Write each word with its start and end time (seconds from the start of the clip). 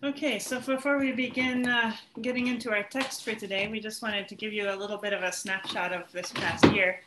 Okay, 0.00 0.38
so 0.38 0.60
before 0.60 0.96
we 0.96 1.10
begin 1.10 1.68
uh, 1.68 1.92
getting 2.22 2.46
into 2.46 2.70
our 2.70 2.84
text 2.84 3.24
for 3.24 3.34
today, 3.34 3.66
we 3.66 3.80
just 3.80 4.00
wanted 4.00 4.28
to 4.28 4.36
give 4.36 4.52
you 4.52 4.70
a 4.70 4.76
little 4.76 4.96
bit 4.96 5.12
of 5.12 5.24
a 5.24 5.32
snapshot 5.32 5.92
of 5.92 6.10
this 6.12 6.30
past 6.30 6.64
year. 6.72 7.00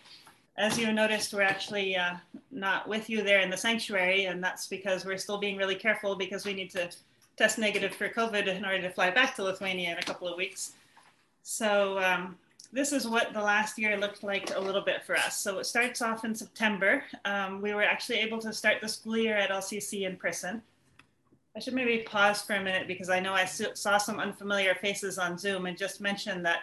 As 0.57 0.77
you 0.77 0.91
noticed, 0.91 1.33
we're 1.33 1.41
actually 1.41 1.95
uh, 1.95 2.15
not 2.51 2.89
with 2.89 3.09
you 3.09 3.23
there 3.23 3.39
in 3.39 3.49
the 3.49 3.55
sanctuary, 3.55 4.25
and 4.25 4.43
that's 4.43 4.67
because 4.67 5.05
we're 5.05 5.17
still 5.17 5.37
being 5.37 5.55
really 5.55 5.75
careful 5.75 6.17
because 6.17 6.45
we 6.45 6.53
need 6.53 6.69
to 6.71 6.89
test 7.37 7.57
negative 7.57 7.93
for 7.95 8.09
COVID 8.09 8.47
in 8.47 8.65
order 8.65 8.81
to 8.81 8.89
fly 8.89 9.09
back 9.09 9.37
to 9.37 9.43
Lithuania 9.43 9.93
in 9.93 9.97
a 9.97 10.03
couple 10.03 10.27
of 10.27 10.35
weeks. 10.35 10.73
So 11.43 11.97
um, 11.99 12.37
this 12.73 12.91
is 12.91 13.07
what 13.07 13.31
the 13.31 13.41
last 13.41 13.79
year 13.79 13.95
looked 13.95 14.21
like 14.21 14.53
a 14.53 14.59
little 14.59 14.81
bit 14.81 15.05
for 15.05 15.15
us. 15.15 15.37
So 15.37 15.59
it 15.59 15.65
starts 15.65 16.01
off 16.01 16.25
in 16.25 16.35
September. 16.35 17.05
Um, 17.23 17.61
we 17.61 17.73
were 17.73 17.83
actually 17.83 18.19
able 18.19 18.39
to 18.39 18.51
start 18.51 18.81
the 18.81 18.89
school 18.89 19.15
year 19.15 19.37
at 19.37 19.49
LCC 19.49 20.05
in 20.05 20.17
person. 20.17 20.61
I 21.55 21.59
should 21.59 21.73
maybe 21.73 21.99
pause 21.99 22.41
for 22.41 22.53
a 22.53 22.63
minute 22.63 22.87
because 22.87 23.09
I 23.09 23.19
know 23.19 23.33
I 23.33 23.45
saw 23.45 23.97
some 23.97 24.19
unfamiliar 24.19 24.75
faces 24.75 25.17
on 25.17 25.37
Zoom 25.37 25.65
and 25.65 25.77
just 25.77 25.99
mention 25.99 26.43
that 26.43 26.61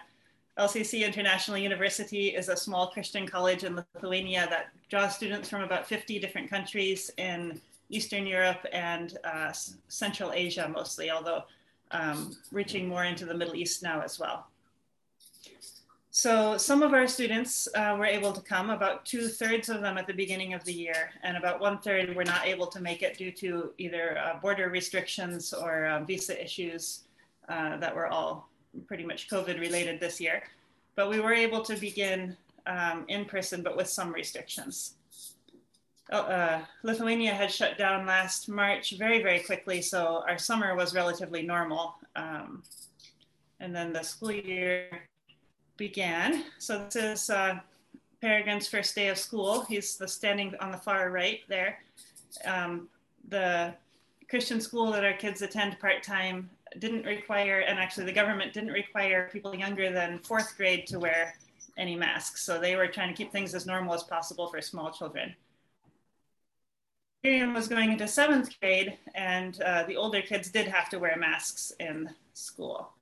LCC 0.58 1.04
International 1.06 1.58
University 1.58 2.28
is 2.28 2.48
a 2.48 2.56
small 2.56 2.88
Christian 2.88 3.26
college 3.26 3.64
in 3.64 3.76
Lithuania 3.76 4.46
that 4.50 4.70
draws 4.88 5.14
students 5.14 5.48
from 5.48 5.62
about 5.62 5.86
50 5.86 6.18
different 6.18 6.50
countries 6.50 7.10
in 7.18 7.60
Eastern 7.90 8.26
Europe 8.26 8.64
and 8.72 9.18
uh, 9.24 9.52
Central 9.88 10.32
Asia 10.32 10.68
mostly, 10.68 11.10
although 11.10 11.44
um, 11.90 12.36
reaching 12.50 12.88
more 12.88 13.04
into 13.04 13.24
the 13.24 13.34
Middle 13.34 13.54
East 13.54 13.82
now 13.82 14.00
as 14.00 14.18
well. 14.18 14.46
So 16.18 16.56
some 16.56 16.82
of 16.82 16.94
our 16.94 17.06
students 17.06 17.68
uh, 17.76 17.94
were 17.96 18.04
able 18.04 18.32
to 18.32 18.40
come, 18.40 18.70
about 18.70 19.06
two 19.06 19.28
thirds 19.28 19.68
of 19.68 19.82
them 19.82 19.96
at 19.96 20.08
the 20.08 20.12
beginning 20.12 20.52
of 20.52 20.64
the 20.64 20.72
year, 20.72 21.10
and 21.22 21.36
about 21.36 21.60
one 21.60 21.78
third 21.78 22.16
were 22.16 22.24
not 22.24 22.44
able 22.44 22.66
to 22.66 22.80
make 22.80 23.02
it 23.02 23.16
due 23.16 23.30
to 23.30 23.72
either 23.78 24.18
uh, 24.18 24.36
border 24.40 24.68
restrictions 24.68 25.52
or 25.52 25.86
uh, 25.86 26.02
visa 26.02 26.34
issues 26.42 27.04
uh, 27.48 27.76
that 27.76 27.94
were 27.94 28.08
all 28.08 28.48
pretty 28.88 29.04
much 29.04 29.30
COVID 29.30 29.60
related 29.60 30.00
this 30.00 30.20
year. 30.20 30.42
But 30.96 31.08
we 31.08 31.20
were 31.20 31.32
able 31.32 31.62
to 31.62 31.76
begin 31.76 32.36
um, 32.66 33.04
in 33.06 33.24
person, 33.24 33.62
but 33.62 33.76
with 33.76 33.88
some 33.88 34.12
restrictions. 34.12 34.94
Oh, 36.10 36.22
uh, 36.22 36.62
Lithuania 36.82 37.32
had 37.32 37.52
shut 37.52 37.78
down 37.78 38.06
last 38.06 38.48
March 38.48 38.96
very, 38.98 39.22
very 39.22 39.38
quickly, 39.38 39.80
so 39.80 40.24
our 40.26 40.36
summer 40.36 40.74
was 40.74 40.96
relatively 40.96 41.42
normal. 41.42 41.94
Um, 42.16 42.64
and 43.60 43.72
then 43.72 43.92
the 43.92 44.02
school 44.02 44.32
year 44.32 45.07
began. 45.78 46.44
So 46.58 46.84
this 46.84 46.96
is 46.96 47.30
uh, 47.30 47.60
Peregrine's 48.22 48.68
first 48.68 48.94
day 48.94 49.08
of 49.08 49.16
school. 49.16 49.64
He's 49.64 49.96
the 49.96 50.06
standing 50.06 50.54
on 50.60 50.70
the 50.70 50.76
far 50.76 51.10
right 51.10 51.40
there. 51.48 51.78
Um, 52.44 52.88
the 53.28 53.74
Christian 54.28 54.60
school 54.60 54.92
that 54.92 55.04
our 55.04 55.14
kids 55.14 55.40
attend 55.40 55.78
part-time 55.78 56.50
didn't 56.80 57.06
require, 57.06 57.60
and 57.60 57.78
actually 57.78 58.04
the 58.04 58.12
government 58.12 58.52
didn't 58.52 58.72
require 58.72 59.30
people 59.32 59.54
younger 59.54 59.90
than 59.90 60.18
fourth 60.18 60.54
grade 60.56 60.86
to 60.88 60.98
wear 60.98 61.34
any 61.78 61.96
masks. 61.96 62.42
So 62.42 62.60
they 62.60 62.76
were 62.76 62.88
trying 62.88 63.08
to 63.08 63.14
keep 63.14 63.32
things 63.32 63.54
as 63.54 63.64
normal 63.64 63.94
as 63.94 64.02
possible 64.02 64.48
for 64.48 64.60
small 64.60 64.90
children. 64.90 65.34
Miriam 67.24 67.54
was 67.54 67.68
going 67.68 67.92
into 67.92 68.06
seventh 68.06 68.58
grade 68.60 68.96
and 69.14 69.60
uh, 69.62 69.84
the 69.84 69.96
older 69.96 70.22
kids 70.22 70.50
did 70.50 70.68
have 70.68 70.88
to 70.90 70.98
wear 70.98 71.16
masks 71.16 71.72
in 71.80 72.08
school. 72.32 72.92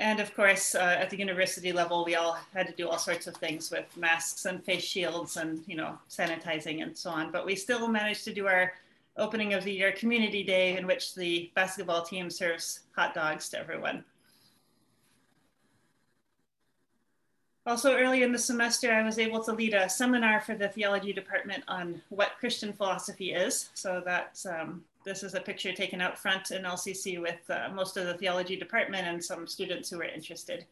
And 0.00 0.18
of 0.18 0.34
course, 0.34 0.74
uh, 0.74 0.96
at 0.98 1.10
the 1.10 1.18
university 1.18 1.72
level, 1.72 2.06
we 2.06 2.14
all 2.14 2.38
had 2.54 2.66
to 2.66 2.72
do 2.72 2.88
all 2.88 2.96
sorts 2.96 3.26
of 3.26 3.36
things 3.36 3.70
with 3.70 3.84
masks 3.98 4.46
and 4.46 4.64
face 4.64 4.82
shields 4.82 5.36
and, 5.36 5.62
you 5.66 5.76
know, 5.76 5.98
sanitizing 6.08 6.82
and 6.82 6.96
so 6.96 7.10
on. 7.10 7.30
But 7.30 7.44
we 7.44 7.54
still 7.54 7.86
managed 7.86 8.24
to 8.24 8.32
do 8.32 8.46
our 8.46 8.72
opening 9.18 9.52
of 9.52 9.62
the 9.62 9.72
year 9.72 9.92
community 9.92 10.42
day 10.42 10.78
in 10.78 10.86
which 10.86 11.14
the 11.14 11.50
basketball 11.54 12.02
team 12.02 12.30
serves 12.30 12.80
hot 12.96 13.12
dogs 13.12 13.50
to 13.50 13.58
everyone. 13.58 14.02
Also 17.66 17.94
early 17.94 18.22
in 18.22 18.32
the 18.32 18.38
semester, 18.38 18.90
I 18.90 19.02
was 19.02 19.18
able 19.18 19.44
to 19.44 19.52
lead 19.52 19.74
a 19.74 19.86
seminar 19.86 20.40
for 20.40 20.54
the 20.54 20.68
theology 20.68 21.12
department 21.12 21.62
on 21.68 22.00
what 22.08 22.38
Christian 22.40 22.72
philosophy 22.72 23.32
is. 23.32 23.68
So 23.74 24.02
that's 24.02 24.46
um, 24.46 24.82
this 25.04 25.22
is 25.22 25.34
a 25.34 25.40
picture 25.40 25.72
taken 25.72 26.00
out 26.00 26.18
front 26.18 26.50
in 26.50 26.62
LCC 26.62 27.20
with 27.20 27.38
uh, 27.48 27.68
most 27.74 27.96
of 27.96 28.06
the 28.06 28.14
theology 28.14 28.56
department 28.56 29.06
and 29.06 29.22
some 29.22 29.46
students 29.46 29.90
who 29.90 29.98
were 29.98 30.04
interested. 30.04 30.66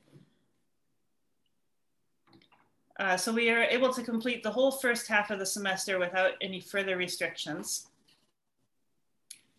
Uh, 2.99 3.17
so 3.17 3.33
we 3.33 3.49
are 3.49 3.63
able 3.63 3.93
to 3.93 4.03
complete 4.03 4.43
the 4.43 4.51
whole 4.51 4.73
first 4.73 5.07
half 5.07 5.31
of 5.31 5.39
the 5.39 5.47
semester 5.47 5.99
without 5.99 6.33
any 6.41 6.61
further 6.61 6.97
restrictions. 6.97 7.87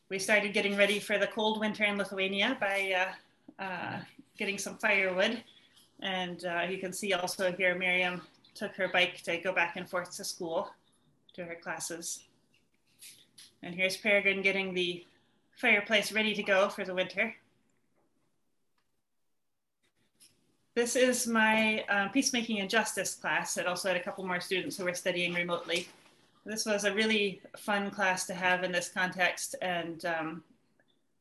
We 0.09 0.19
started 0.19 0.53
getting 0.53 0.75
ready 0.75 0.99
for 0.99 1.17
the 1.17 1.27
cold 1.27 1.59
winter 1.59 1.85
in 1.85 1.97
Lithuania 1.97 2.57
by 2.59 3.07
uh, 3.59 3.63
uh 3.63 3.99
getting 4.37 4.57
some 4.57 4.77
firewood. 4.77 5.43
And 6.01 6.45
uh, 6.45 6.65
you 6.69 6.77
can 6.77 6.93
see 6.93 7.13
also 7.13 7.51
here, 7.51 7.75
Miriam 7.75 8.21
took 8.55 8.75
her 8.75 8.87
bike 8.87 9.21
to 9.23 9.37
go 9.37 9.53
back 9.53 9.75
and 9.75 9.89
forth 9.89 10.15
to 10.17 10.23
school, 10.23 10.69
to 11.33 11.43
her 11.45 11.55
classes. 11.55 12.28
And 13.61 13.75
here's 13.75 13.97
Peregrine 13.97 14.41
getting 14.41 14.73
the 14.73 15.05
fireplace 15.55 16.11
ready 16.11 16.33
to 16.33 16.43
go 16.43 16.69
for 16.69 16.85
the 16.85 16.93
winter. 16.93 17.35
This 20.75 20.95
is 20.95 21.27
my 21.27 21.83
uh, 21.89 22.07
peacemaking 22.09 22.59
and 22.59 22.69
justice 22.69 23.15
class. 23.15 23.57
It 23.57 23.67
also 23.67 23.89
had 23.89 23.97
a 23.97 24.03
couple 24.03 24.25
more 24.25 24.39
students 24.39 24.77
who 24.77 24.85
were 24.85 24.93
studying 24.93 25.33
remotely. 25.33 25.89
This 26.45 26.65
was 26.65 26.85
a 26.85 26.93
really 26.93 27.41
fun 27.57 27.91
class 27.91 28.25
to 28.27 28.33
have 28.33 28.63
in 28.63 28.71
this 28.71 28.87
context. 28.87 29.55
And 29.61 30.05
um, 30.05 30.43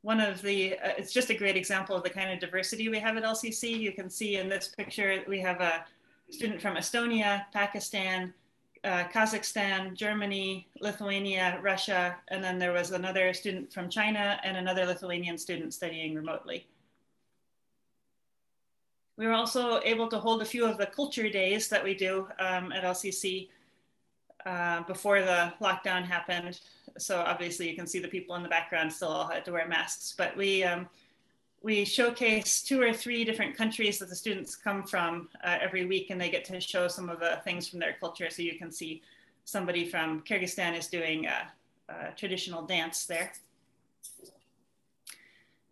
one 0.02 0.20
of 0.20 0.40
the, 0.42 0.74
uh, 0.74 0.92
it's 0.96 1.12
just 1.12 1.30
a 1.30 1.34
great 1.34 1.56
example 1.56 1.96
of 1.96 2.04
the 2.04 2.10
kind 2.10 2.30
of 2.30 2.38
diversity 2.38 2.88
we 2.88 3.00
have 3.00 3.16
at 3.16 3.24
LCC. 3.24 3.76
You 3.76 3.90
can 3.90 4.08
see 4.08 4.36
in 4.36 4.48
this 4.48 4.68
picture, 4.68 5.24
we 5.26 5.40
have 5.40 5.60
a 5.60 5.84
student 6.30 6.62
from 6.62 6.76
Estonia, 6.76 7.46
Pakistan, 7.52 8.32
uh, 8.84 9.04
Kazakhstan, 9.04 9.94
Germany, 9.94 10.68
Lithuania, 10.80 11.58
Russia, 11.62 12.16
and 12.28 12.42
then 12.42 12.58
there 12.58 12.72
was 12.72 12.90
another 12.90 13.32
student 13.32 13.72
from 13.72 13.88
China 13.88 14.40
and 14.44 14.56
another 14.56 14.86
Lithuanian 14.86 15.38
student 15.38 15.74
studying 15.74 16.14
remotely. 16.14 16.66
We 19.16 19.26
were 19.26 19.32
also 19.32 19.80
able 19.82 20.08
to 20.08 20.18
hold 20.18 20.42
a 20.42 20.44
few 20.44 20.64
of 20.64 20.78
the 20.78 20.86
culture 20.86 21.28
days 21.28 21.68
that 21.68 21.82
we 21.82 21.94
do 21.94 22.28
um, 22.38 22.70
at 22.70 22.84
LCC 22.84 23.48
uh, 24.46 24.82
before 24.82 25.20
the 25.22 25.52
lockdown 25.60 26.04
happened. 26.04 26.60
So 26.98 27.18
obviously 27.18 27.68
you 27.68 27.74
can 27.74 27.86
see 27.86 27.98
the 27.98 28.08
people 28.08 28.36
in 28.36 28.42
the 28.42 28.48
background 28.48 28.92
still 28.92 29.08
all 29.08 29.26
had 29.26 29.44
to 29.46 29.52
wear 29.52 29.66
masks, 29.66 30.14
but 30.16 30.36
we 30.36 30.62
um, 30.62 30.88
we 31.62 31.84
showcase 31.84 32.62
two 32.62 32.80
or 32.80 32.92
three 32.92 33.24
different 33.24 33.56
countries 33.56 33.98
that 33.98 34.08
the 34.08 34.14
students 34.14 34.54
come 34.54 34.84
from 34.84 35.28
uh, 35.42 35.58
every 35.60 35.86
week 35.86 36.10
and 36.10 36.20
they 36.20 36.30
get 36.30 36.44
to 36.44 36.60
show 36.60 36.86
some 36.86 37.08
of 37.08 37.18
the 37.18 37.40
things 37.44 37.68
from 37.68 37.80
their 37.80 37.96
culture. 37.98 38.30
So 38.30 38.42
you 38.42 38.56
can 38.56 38.70
see 38.70 39.02
somebody 39.44 39.84
from 39.88 40.22
Kyrgyzstan 40.22 40.78
is 40.78 40.86
doing 40.86 41.26
a, 41.26 41.50
a 41.88 42.12
traditional 42.16 42.62
dance 42.62 43.06
there. 43.06 43.32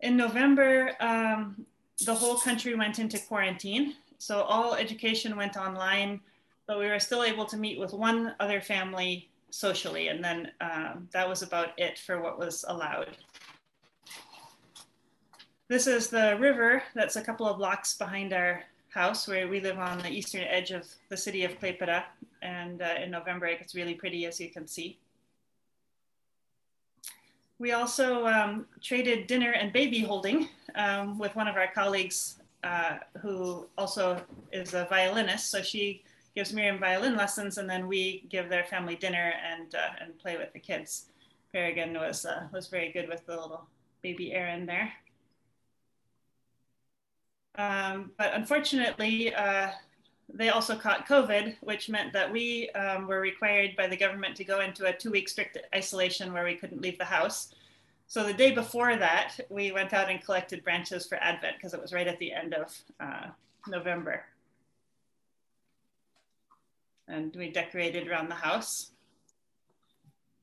In 0.01 0.17
November, 0.17 0.91
um, 0.99 1.65
the 2.05 2.13
whole 2.13 2.37
country 2.37 2.75
went 2.75 2.99
into 2.99 3.17
quarantine. 3.17 3.95
So 4.17 4.41
all 4.41 4.75
education 4.75 5.35
went 5.35 5.57
online, 5.57 6.19
but 6.67 6.79
we 6.79 6.87
were 6.87 6.99
still 6.99 7.23
able 7.23 7.45
to 7.45 7.57
meet 7.57 7.79
with 7.79 7.93
one 7.93 8.35
other 8.39 8.61
family 8.61 9.29
socially. 9.51 10.09
And 10.09 10.23
then 10.23 10.51
um, 10.59 11.07
that 11.11 11.27
was 11.27 11.41
about 11.41 11.69
it 11.77 11.97
for 11.97 12.21
what 12.21 12.37
was 12.37 12.65
allowed. 12.67 13.17
This 15.69 15.85
is 15.85 16.07
the 16.07 16.37
river 16.39 16.81
that's 16.95 17.17
a 17.17 17.21
couple 17.21 17.45
of 17.45 17.57
blocks 17.57 17.97
behind 17.97 18.31
our 18.31 18.63
house 18.87 19.27
where 19.27 19.49
we 19.49 19.59
live 19.59 19.77
on 19.77 19.99
the 19.99 20.09
eastern 20.09 20.43
edge 20.43 20.71
of 20.71 20.87
the 21.09 21.17
city 21.17 21.43
of 21.43 21.59
Klaipeda. 21.59 22.05
And 22.41 22.81
uh, 22.81 22.95
in 23.03 23.11
November, 23.11 23.47
it 23.47 23.59
gets 23.59 23.75
really 23.75 23.93
pretty, 23.93 24.25
as 24.25 24.39
you 24.39 24.49
can 24.49 24.65
see. 24.65 24.97
We 27.59 27.73
also 27.73 28.25
um, 28.27 28.65
traded 28.81 29.27
dinner 29.27 29.51
and 29.51 29.73
baby 29.73 29.99
holding 29.99 30.47
um, 30.75 31.19
with 31.19 31.35
one 31.35 31.49
of 31.49 31.57
our 31.57 31.67
colleagues 31.73 32.37
uh, 32.63 32.99
who 33.19 33.67
also 33.77 34.21
is 34.53 34.73
a 34.73 34.85
violinist. 34.89 35.51
So 35.51 35.61
she 35.61 36.01
gives 36.33 36.53
Miriam 36.53 36.79
violin 36.79 37.17
lessons 37.17 37.57
and 37.57 37.69
then 37.69 37.89
we 37.89 38.23
give 38.29 38.47
their 38.47 38.63
family 38.63 38.95
dinner 38.95 39.33
and, 39.45 39.75
uh, 39.75 40.01
and 40.01 40.17
play 40.17 40.37
with 40.37 40.53
the 40.53 40.59
kids. 40.59 41.07
Peregrine 41.51 41.93
was, 41.93 42.25
uh, 42.25 42.47
was 42.53 42.67
very 42.67 42.89
good 42.89 43.09
with 43.09 43.25
the 43.25 43.35
little 43.35 43.67
baby 44.01 44.31
Aaron 44.31 44.65
there. 44.65 44.93
Um, 47.57 48.11
but 48.17 48.33
unfortunately, 48.33 49.33
uh, 49.33 49.71
they 50.33 50.49
also 50.49 50.75
caught 50.75 51.07
COVID, 51.07 51.55
which 51.61 51.89
meant 51.89 52.13
that 52.13 52.31
we 52.31 52.69
um, 52.71 53.07
were 53.07 53.19
required 53.19 53.75
by 53.75 53.87
the 53.87 53.97
government 53.97 54.35
to 54.37 54.43
go 54.43 54.59
into 54.59 54.85
a 54.85 54.93
two 54.93 55.11
week 55.11 55.29
strict 55.29 55.57
isolation 55.73 56.33
where 56.33 56.43
we 56.43 56.55
couldn't 56.55 56.81
leave 56.81 56.97
the 56.97 57.05
house. 57.05 57.53
So 58.07 58.23
the 58.23 58.33
day 58.33 58.51
before 58.51 58.95
that, 58.95 59.37
we 59.49 59.71
went 59.71 59.93
out 59.93 60.09
and 60.09 60.23
collected 60.23 60.63
branches 60.63 61.07
for 61.07 61.15
Advent 61.15 61.57
because 61.57 61.73
it 61.73 61.81
was 61.81 61.93
right 61.93 62.07
at 62.07 62.19
the 62.19 62.31
end 62.31 62.53
of 62.53 62.73
uh, 62.99 63.27
November. 63.67 64.23
And 67.07 67.35
we 67.35 67.49
decorated 67.51 68.07
around 68.07 68.29
the 68.29 68.35
house. 68.35 68.91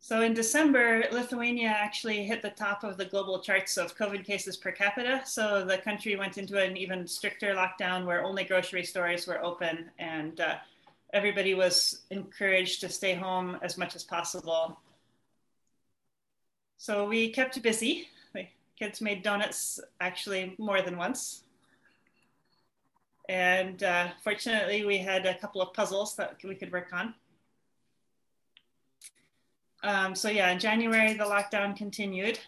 So 0.05 0.21
in 0.21 0.35
December, 0.35 1.05
Lithuania 1.13 1.69
actually 1.69 2.25
hit 2.25 2.43
the 2.43 2.51
top 2.51 2.85
of 2.85 2.99
the 2.99 3.07
global 3.07 3.41
charts 3.41 3.79
of 3.79 3.97
COVID 3.97 4.23
cases 4.23 4.55
per 4.55 4.71
capita. 4.71 5.23
So 5.25 5.65
the 5.65 5.79
country 5.79 6.15
went 6.15 6.37
into 6.37 6.63
an 6.63 6.77
even 6.77 7.07
stricter 7.07 7.55
lockdown 7.55 8.05
where 8.05 8.23
only 8.23 8.45
grocery 8.45 8.85
stores 8.85 9.27
were 9.27 9.43
open 9.43 9.91
and 9.99 10.39
uh, 10.41 10.57
everybody 11.15 11.55
was 11.55 12.03
encouraged 12.11 12.83
to 12.83 12.91
stay 12.91 13.15
home 13.15 13.57
as 13.63 13.79
much 13.79 13.97
as 13.97 14.05
possible. 14.05 14.79
So 16.77 17.09
we 17.09 17.31
kept 17.31 17.63
busy. 17.63 18.07
The 18.35 18.47
kids 18.79 19.01
made 19.01 19.23
donuts 19.23 19.81
actually 20.03 20.55
more 20.59 20.83
than 20.83 20.99
once. 20.99 21.45
And 23.31 23.83
uh, 23.83 24.09
fortunately, 24.23 24.85
we 24.85 24.99
had 24.99 25.25
a 25.25 25.39
couple 25.39 25.63
of 25.63 25.73
puzzles 25.73 26.15
that 26.17 26.37
we 26.45 26.57
could 26.57 26.73
work 26.73 26.93
on. 26.93 27.15
Um, 29.85 30.15
so 30.15 30.29
yeah, 30.31 30.51
in 30.51 30.59
January, 30.59 31.13
the 31.13 31.25
lockdown 31.25 31.77
continued 31.77 32.39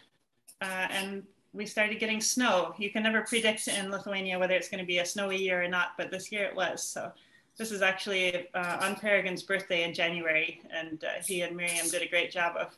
uh, 0.61 0.87
and 0.89 1.23
we 1.53 1.65
started 1.65 1.99
getting 1.99 2.19
snow. 2.19 2.73
You 2.77 2.89
can 2.89 3.03
never 3.03 3.21
predict 3.21 3.67
in 3.67 3.91
Lithuania 3.91 4.39
whether 4.39 4.55
it's 4.55 4.69
going 4.69 4.79
to 4.79 4.85
be 4.85 4.99
a 4.99 5.05
snowy 5.05 5.37
year 5.37 5.63
or 5.63 5.67
not, 5.67 5.89
but 5.97 6.11
this 6.11 6.31
year 6.31 6.45
it 6.45 6.55
was. 6.55 6.83
So 6.83 7.11
this 7.57 7.71
is 7.71 7.81
actually 7.81 8.47
uh, 8.53 8.77
on 8.81 8.95
Peregrine's 8.95 9.43
birthday 9.43 9.83
in 9.83 9.93
January, 9.93 10.61
and 10.71 11.03
uh, 11.03 11.23
he 11.23 11.41
and 11.41 11.55
Miriam 11.55 11.87
did 11.89 12.01
a 12.01 12.07
great 12.07 12.31
job 12.31 12.55
of 12.57 12.75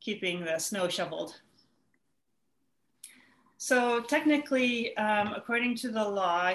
keeping 0.00 0.44
the 0.44 0.58
snow 0.58 0.88
shoveled. 0.88 1.40
So 3.58 4.00
technically, 4.00 4.96
um, 4.96 5.32
according 5.34 5.76
to 5.76 5.88
the 5.88 6.06
law, 6.06 6.52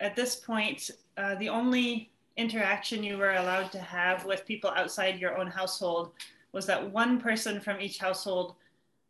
at 0.00 0.14
this 0.14 0.36
point, 0.36 0.90
uh, 1.16 1.36
the 1.36 1.48
only 1.48 2.10
interaction 2.36 3.02
you 3.02 3.16
were 3.16 3.34
allowed 3.34 3.72
to 3.72 3.78
have 3.78 4.24
with 4.24 4.46
people 4.46 4.70
outside 4.70 5.18
your 5.18 5.38
own 5.38 5.46
household 5.46 6.12
was 6.52 6.66
that 6.66 6.90
one 6.90 7.20
person 7.20 7.60
from 7.60 7.80
each 7.80 7.98
household 7.98 8.54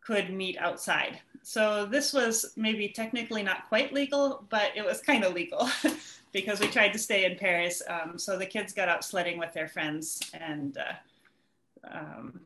could 0.01 0.33
meet 0.33 0.57
outside. 0.59 1.21
So 1.43 1.87
this 1.87 2.13
was 2.13 2.53
maybe 2.57 2.89
technically 2.89 3.43
not 3.43 3.69
quite 3.69 3.93
legal, 3.93 4.45
but 4.51 4.73
it 4.77 4.85
was 4.85 5.01
kind 5.01 5.25
of 5.25 5.35
legal 5.35 5.69
because 6.33 6.61
we 6.61 6.69
tried 6.69 6.93
to 6.93 6.99
stay 6.99 7.25
in 7.25 7.39
Paris. 7.39 7.83
Um, 7.89 8.19
so 8.19 8.39
the 8.39 8.47
kids 8.47 8.73
got 8.73 8.89
out 8.89 9.05
sledding 9.05 9.39
with 9.39 9.53
their 9.53 9.69
friends 9.69 10.21
and 10.35 10.77
uh, 10.79 11.89
um, 11.91 12.41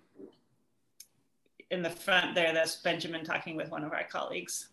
in 1.70 1.82
the 1.82 1.91
front 1.91 2.35
there, 2.35 2.52
that's 2.52 2.76
Benjamin 2.76 3.25
talking 3.25 3.56
with 3.56 3.70
one 3.70 3.85
of 3.85 3.93
our 3.93 4.05
colleagues. 4.05 4.69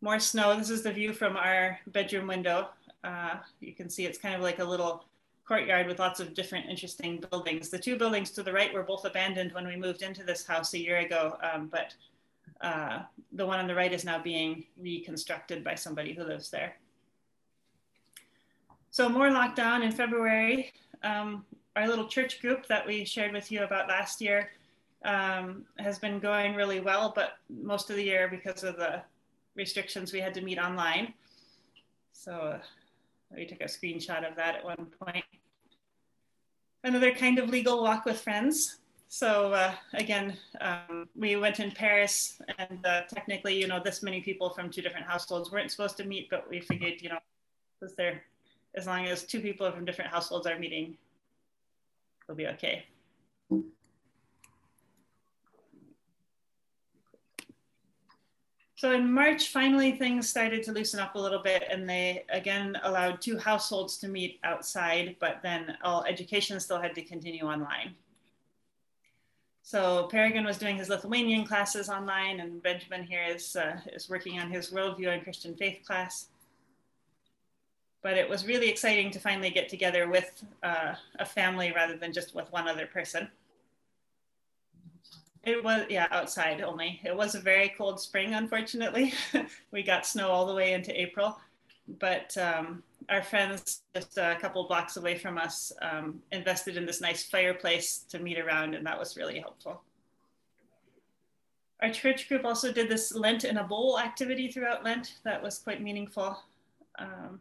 More 0.00 0.18
snow. 0.18 0.56
This 0.56 0.70
is 0.70 0.82
the 0.82 0.92
view 0.92 1.12
from 1.12 1.36
our 1.36 1.78
bedroom 1.86 2.26
window. 2.26 2.68
Uh, 3.04 3.36
you 3.60 3.72
can 3.72 3.88
see 3.88 4.04
it's 4.04 4.18
kind 4.18 4.34
of 4.34 4.42
like 4.42 4.58
a 4.58 4.64
little 4.64 5.04
courtyard 5.46 5.86
with 5.86 5.98
lots 5.98 6.20
of 6.20 6.34
different 6.34 6.68
interesting 6.68 7.22
buildings. 7.30 7.68
The 7.68 7.78
two 7.78 7.96
buildings 7.96 8.30
to 8.32 8.42
the 8.42 8.52
right 8.52 8.72
were 8.72 8.82
both 8.82 9.04
abandoned 9.04 9.52
when 9.52 9.66
we 9.66 9.76
moved 9.76 10.02
into 10.02 10.22
this 10.22 10.46
house 10.46 10.74
a 10.74 10.78
year 10.78 10.98
ago, 10.98 11.36
um, 11.42 11.68
but 11.70 11.94
uh, 12.60 13.02
the 13.32 13.44
one 13.44 13.58
on 13.58 13.66
the 13.66 13.74
right 13.74 13.92
is 13.92 14.04
now 14.04 14.22
being 14.22 14.64
reconstructed 14.78 15.64
by 15.64 15.74
somebody 15.74 16.14
who 16.14 16.22
lives 16.22 16.50
there. 16.50 16.76
So 18.90 19.08
more 19.08 19.28
lockdown 19.28 19.82
in 19.82 19.90
February. 19.90 20.72
Um, 21.02 21.44
our 21.74 21.88
little 21.88 22.06
church 22.06 22.40
group 22.40 22.66
that 22.68 22.86
we 22.86 23.04
shared 23.04 23.32
with 23.32 23.50
you 23.50 23.64
about 23.64 23.88
last 23.88 24.20
year 24.20 24.50
um, 25.04 25.64
has 25.78 25.98
been 25.98 26.20
going 26.20 26.54
really 26.54 26.80
well, 26.80 27.12
but 27.14 27.38
most 27.48 27.90
of 27.90 27.96
the 27.96 28.04
year 28.04 28.28
because 28.28 28.62
of 28.62 28.76
the 28.76 29.02
restrictions 29.56 30.12
we 30.12 30.20
had 30.20 30.34
to 30.34 30.40
meet 30.40 30.58
online. 30.58 31.14
So 32.12 32.60
we 33.34 33.46
took 33.46 33.60
a 33.60 33.64
screenshot 33.64 34.28
of 34.28 34.36
that 34.36 34.56
at 34.56 34.64
one 34.64 34.86
point. 35.00 35.24
Another 36.84 37.12
kind 37.12 37.38
of 37.38 37.48
legal 37.48 37.82
walk 37.82 38.04
with 38.04 38.20
friends. 38.20 38.78
So 39.08 39.52
uh, 39.52 39.74
again, 39.94 40.38
um, 40.60 41.08
we 41.14 41.36
went 41.36 41.60
in 41.60 41.70
Paris 41.70 42.40
and 42.58 42.84
uh, 42.86 43.02
technically, 43.12 43.60
you 43.60 43.66
know, 43.66 43.80
this 43.82 44.02
many 44.02 44.20
people 44.20 44.50
from 44.50 44.70
two 44.70 44.80
different 44.80 45.06
households 45.06 45.52
weren't 45.52 45.70
supposed 45.70 45.96
to 45.98 46.04
meet, 46.04 46.30
but 46.30 46.48
we 46.48 46.60
figured, 46.60 47.02
you 47.02 47.10
know, 47.10 47.18
was 47.80 47.94
there, 47.94 48.22
as 48.74 48.86
long 48.86 49.06
as 49.06 49.24
two 49.24 49.40
people 49.40 49.70
from 49.70 49.84
different 49.84 50.10
households 50.10 50.46
are 50.46 50.58
meeting, 50.58 50.96
it'll 52.24 52.36
be 52.36 52.46
okay. 52.46 52.86
So 58.82 58.90
in 58.90 59.12
March, 59.12 59.50
finally 59.50 59.92
things 59.92 60.28
started 60.28 60.64
to 60.64 60.72
loosen 60.72 60.98
up 60.98 61.14
a 61.14 61.18
little 61.20 61.38
bit 61.38 61.62
and 61.70 61.88
they 61.88 62.24
again 62.30 62.76
allowed 62.82 63.20
two 63.20 63.38
households 63.38 63.96
to 63.98 64.08
meet 64.08 64.40
outside, 64.42 65.14
but 65.20 65.38
then 65.40 65.76
all 65.84 66.02
education 66.02 66.58
still 66.58 66.80
had 66.80 66.92
to 66.96 67.02
continue 67.02 67.44
online. 67.44 67.94
So 69.62 70.08
Peregrine 70.10 70.44
was 70.44 70.58
doing 70.58 70.78
his 70.78 70.88
Lithuanian 70.88 71.46
classes 71.46 71.88
online 71.88 72.40
and 72.40 72.60
Benjamin 72.60 73.04
here 73.04 73.22
is, 73.22 73.54
uh, 73.54 73.78
is 73.92 74.10
working 74.10 74.40
on 74.40 74.50
his 74.50 74.72
worldview 74.72 75.14
and 75.14 75.22
Christian 75.22 75.54
faith 75.54 75.86
class. 75.86 76.26
But 78.02 78.14
it 78.18 78.28
was 78.28 78.48
really 78.48 78.68
exciting 78.68 79.12
to 79.12 79.20
finally 79.20 79.50
get 79.50 79.68
together 79.68 80.08
with 80.08 80.42
uh, 80.64 80.94
a 81.20 81.24
family 81.24 81.70
rather 81.70 81.96
than 81.96 82.12
just 82.12 82.34
with 82.34 82.50
one 82.50 82.66
other 82.66 82.86
person. 82.86 83.30
It 85.44 85.62
was, 85.62 85.86
yeah, 85.88 86.06
outside 86.12 86.62
only. 86.62 87.00
It 87.04 87.16
was 87.16 87.34
a 87.34 87.40
very 87.40 87.70
cold 87.76 88.00
spring, 88.00 88.34
unfortunately. 88.34 89.12
we 89.72 89.82
got 89.82 90.06
snow 90.06 90.28
all 90.28 90.46
the 90.46 90.54
way 90.54 90.72
into 90.72 90.98
April. 91.00 91.36
But 91.98 92.36
um, 92.38 92.82
our 93.08 93.22
friends 93.22 93.82
just 93.94 94.16
a 94.18 94.36
couple 94.40 94.66
blocks 94.68 94.96
away 94.96 95.18
from 95.18 95.38
us 95.38 95.72
um, 95.82 96.20
invested 96.30 96.76
in 96.76 96.86
this 96.86 97.00
nice 97.00 97.24
fireplace 97.24 98.04
to 98.10 98.20
meet 98.20 98.38
around, 98.38 98.74
and 98.74 98.86
that 98.86 98.98
was 98.98 99.16
really 99.16 99.40
helpful. 99.40 99.82
Our 101.82 101.90
church 101.90 102.28
group 102.28 102.44
also 102.44 102.72
did 102.72 102.88
this 102.88 103.12
Lent 103.12 103.42
in 103.42 103.56
a 103.56 103.64
bowl 103.64 103.98
activity 103.98 104.46
throughout 104.46 104.84
Lent. 104.84 105.14
That 105.24 105.42
was 105.42 105.58
quite 105.58 105.82
meaningful. 105.82 106.38
Um, 107.00 107.40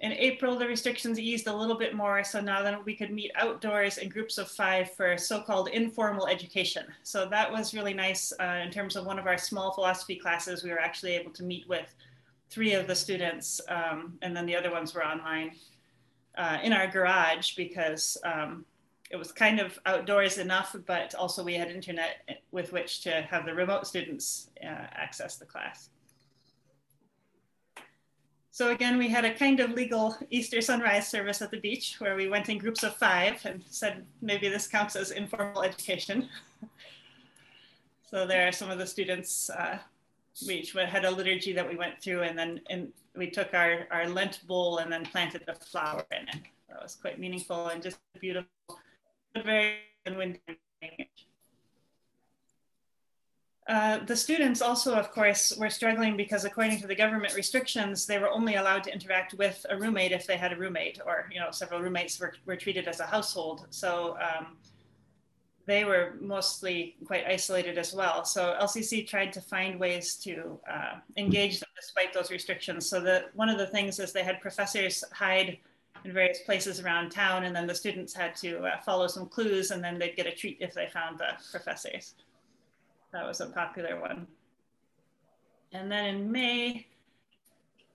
in 0.00 0.12
April, 0.12 0.58
the 0.58 0.66
restrictions 0.66 1.18
eased 1.18 1.46
a 1.46 1.54
little 1.54 1.76
bit 1.76 1.94
more. 1.94 2.24
So 2.24 2.40
now 2.40 2.62
then 2.62 2.78
we 2.84 2.94
could 2.94 3.12
meet 3.12 3.30
outdoors 3.36 3.98
in 3.98 4.08
groups 4.08 4.38
of 4.38 4.50
five 4.50 4.92
for 4.92 5.16
so-called 5.16 5.68
informal 5.68 6.26
education. 6.26 6.84
So 7.02 7.26
that 7.30 7.50
was 7.50 7.74
really 7.74 7.94
nice 7.94 8.32
uh, 8.40 8.60
in 8.64 8.70
terms 8.70 8.96
of 8.96 9.06
one 9.06 9.18
of 9.18 9.26
our 9.26 9.38
small 9.38 9.72
philosophy 9.72 10.16
classes. 10.16 10.64
We 10.64 10.70
were 10.70 10.80
actually 10.80 11.14
able 11.14 11.32
to 11.32 11.42
meet 11.42 11.68
with 11.68 11.94
three 12.50 12.74
of 12.74 12.86
the 12.86 12.94
students 12.94 13.60
um, 13.68 14.18
and 14.22 14.36
then 14.36 14.46
the 14.46 14.56
other 14.56 14.70
ones 14.70 14.94
were 14.94 15.04
online 15.04 15.52
uh, 16.36 16.58
in 16.62 16.72
our 16.72 16.86
garage 16.86 17.54
because 17.54 18.16
um, 18.24 18.64
it 19.10 19.16
was 19.16 19.32
kind 19.32 19.60
of 19.60 19.78
outdoors 19.86 20.38
enough, 20.38 20.74
but 20.86 21.14
also 21.14 21.44
we 21.44 21.54
had 21.54 21.70
internet 21.70 22.42
with 22.50 22.72
which 22.72 23.02
to 23.02 23.22
have 23.22 23.46
the 23.46 23.54
remote 23.54 23.86
students 23.86 24.50
uh, 24.62 24.86
access 24.92 25.36
the 25.36 25.44
class. 25.44 25.90
So 28.54 28.70
again, 28.70 28.98
we 28.98 29.08
had 29.08 29.24
a 29.24 29.34
kind 29.34 29.58
of 29.58 29.72
legal 29.72 30.16
Easter 30.30 30.60
sunrise 30.60 31.08
service 31.08 31.42
at 31.42 31.50
the 31.50 31.58
beach 31.58 31.96
where 31.98 32.14
we 32.14 32.28
went 32.28 32.48
in 32.48 32.56
groups 32.56 32.84
of 32.84 32.94
five 32.94 33.44
and 33.44 33.64
said 33.68 34.06
maybe 34.22 34.48
this 34.48 34.68
counts 34.68 34.94
as 34.94 35.10
informal 35.10 35.64
education. 35.64 36.28
so 38.08 38.28
there 38.28 38.46
are 38.46 38.52
some 38.52 38.70
of 38.70 38.78
the 38.78 38.86
students, 38.86 39.50
uh, 39.50 39.80
we 40.46 40.54
each 40.54 40.72
had 40.72 41.04
a 41.04 41.10
liturgy 41.10 41.52
that 41.52 41.68
we 41.68 41.74
went 41.74 42.00
through 42.00 42.22
and 42.22 42.38
then 42.38 42.60
and 42.70 42.92
we 43.16 43.28
took 43.28 43.52
our, 43.54 43.88
our 43.90 44.08
Lent 44.08 44.46
bowl 44.46 44.78
and 44.78 44.92
then 44.92 45.04
planted 45.04 45.42
a 45.48 45.54
flower 45.56 46.06
in 46.12 46.28
it. 46.28 46.42
That 46.68 46.80
was 46.80 46.94
quite 46.94 47.18
meaningful 47.18 47.70
and 47.70 47.82
just 47.82 47.98
beautiful, 48.20 48.46
very 49.34 49.78
windy 50.06 50.38
uh, 53.66 53.98
the 54.04 54.16
students 54.16 54.60
also, 54.60 54.94
of 54.94 55.10
course, 55.10 55.56
were 55.56 55.70
struggling 55.70 56.16
because 56.16 56.44
according 56.44 56.78
to 56.80 56.86
the 56.86 56.94
government 56.94 57.34
restrictions, 57.34 58.04
they 58.04 58.18
were 58.18 58.28
only 58.28 58.56
allowed 58.56 58.84
to 58.84 58.92
interact 58.92 59.32
with 59.34 59.64
a 59.70 59.76
roommate 59.76 60.12
if 60.12 60.26
they 60.26 60.36
had 60.36 60.52
a 60.52 60.56
roommate 60.56 61.00
or, 61.06 61.30
you 61.32 61.40
know, 61.40 61.50
several 61.50 61.80
roommates 61.80 62.20
were, 62.20 62.34
were 62.44 62.56
treated 62.56 62.86
as 62.88 63.00
a 63.00 63.06
household. 63.06 63.66
So 63.70 64.18
um, 64.20 64.58
they 65.64 65.86
were 65.86 66.16
mostly 66.20 66.96
quite 67.06 67.24
isolated 67.26 67.78
as 67.78 67.94
well. 67.94 68.26
So 68.26 68.54
LCC 68.60 69.08
tried 69.08 69.32
to 69.32 69.40
find 69.40 69.80
ways 69.80 70.16
to 70.16 70.60
uh, 70.70 70.96
engage 71.16 71.60
them 71.60 71.70
despite 71.74 72.12
those 72.12 72.30
restrictions. 72.30 72.86
So 72.86 73.00
the, 73.00 73.26
one 73.32 73.48
of 73.48 73.56
the 73.56 73.66
things 73.68 73.98
is 73.98 74.12
they 74.12 74.24
had 74.24 74.42
professors 74.42 75.02
hide 75.10 75.56
in 76.04 76.12
various 76.12 76.40
places 76.40 76.80
around 76.80 77.10
town 77.10 77.44
and 77.44 77.56
then 77.56 77.66
the 77.66 77.74
students 77.74 78.12
had 78.12 78.36
to 78.36 78.58
uh, 78.58 78.80
follow 78.82 79.06
some 79.06 79.26
clues 79.26 79.70
and 79.70 79.82
then 79.82 79.98
they'd 79.98 80.16
get 80.16 80.26
a 80.26 80.32
treat 80.32 80.58
if 80.60 80.74
they 80.74 80.86
found 80.86 81.18
the 81.18 81.28
professors. 81.50 82.14
That 83.14 83.28
was 83.28 83.40
a 83.40 83.46
popular 83.46 84.00
one. 84.00 84.26
And 85.72 85.90
then 85.90 86.04
in 86.06 86.32
May, 86.32 86.88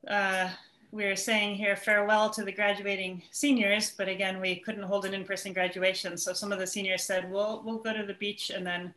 uh, 0.08 0.50
we 0.92 1.04
were 1.04 1.18
saying 1.18 1.56
here 1.56 1.76
farewell 1.76 2.30
to 2.30 2.46
the 2.46 2.54
graduating 2.54 3.24
seniors, 3.32 3.92
but 3.92 4.08
again, 4.08 4.40
we 4.40 4.56
couldn't 4.56 4.84
hold 4.84 5.04
an 5.04 5.14
in-person 5.14 5.52
graduation. 5.52 6.18
So 6.18 6.32
some 6.32 6.54
of 6.54 6.60
the 6.60 6.66
seniors 6.66 7.04
said, 7.04 7.30
we'll, 7.30 7.62
we'll 7.66 7.80
go 7.80 7.92
to 7.92 8.06
the 8.06 8.14
beach 8.14 8.50
and 8.50 8.66
then 8.66 8.94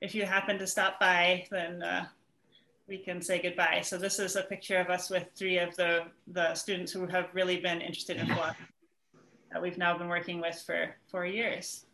if 0.00 0.14
you 0.14 0.24
happen 0.24 0.58
to 0.58 0.66
stop 0.66 0.98
by, 0.98 1.46
then 1.50 1.82
uh, 1.82 2.06
we 2.88 2.96
can 2.96 3.20
say 3.20 3.42
goodbye. 3.42 3.82
So 3.84 3.98
this 3.98 4.18
is 4.18 4.34
a 4.34 4.44
picture 4.44 4.78
of 4.78 4.88
us 4.88 5.10
with 5.10 5.26
three 5.34 5.58
of 5.58 5.76
the, 5.76 6.04
the 6.28 6.54
students 6.54 6.90
who 6.90 7.06
have 7.06 7.28
really 7.34 7.58
been 7.58 7.82
interested 7.82 8.16
in 8.16 8.26
philosophy. 8.28 8.64
that 9.52 9.60
we've 9.60 9.76
now 9.76 9.98
been 9.98 10.08
working 10.08 10.40
with 10.40 10.62
for 10.64 10.96
four 11.10 11.26
years. 11.26 11.84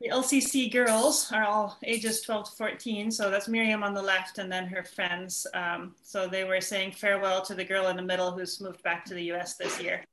The 0.00 0.08
LCC 0.10 0.70
girls 0.70 1.32
are 1.32 1.44
all 1.44 1.78
ages 1.82 2.20
12 2.20 2.50
to 2.50 2.56
14. 2.56 3.10
So 3.10 3.30
that's 3.30 3.48
Miriam 3.48 3.82
on 3.82 3.94
the 3.94 4.02
left 4.02 4.38
and 4.38 4.52
then 4.52 4.66
her 4.66 4.84
friends. 4.84 5.46
Um, 5.54 5.94
so 6.02 6.26
they 6.26 6.44
were 6.44 6.60
saying 6.60 6.92
farewell 6.92 7.40
to 7.42 7.54
the 7.54 7.64
girl 7.64 7.88
in 7.88 7.96
the 7.96 8.02
middle 8.02 8.30
who's 8.30 8.60
moved 8.60 8.82
back 8.82 9.06
to 9.06 9.14
the 9.14 9.32
US 9.32 9.54
this 9.54 9.80
year. 9.80 10.04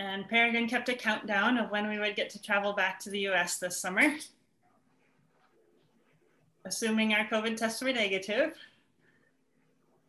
And 0.00 0.28
Peregrine 0.28 0.68
kept 0.68 0.88
a 0.88 0.94
countdown 0.94 1.58
of 1.58 1.70
when 1.70 1.88
we 1.88 1.98
would 1.98 2.16
get 2.16 2.30
to 2.30 2.42
travel 2.42 2.72
back 2.72 2.98
to 3.00 3.10
the 3.10 3.28
US 3.28 3.58
this 3.58 3.76
summer. 3.76 4.14
Assuming 6.64 7.14
our 7.14 7.26
COVID 7.26 7.56
tests 7.56 7.82
were 7.82 7.92
negative, 7.92 8.54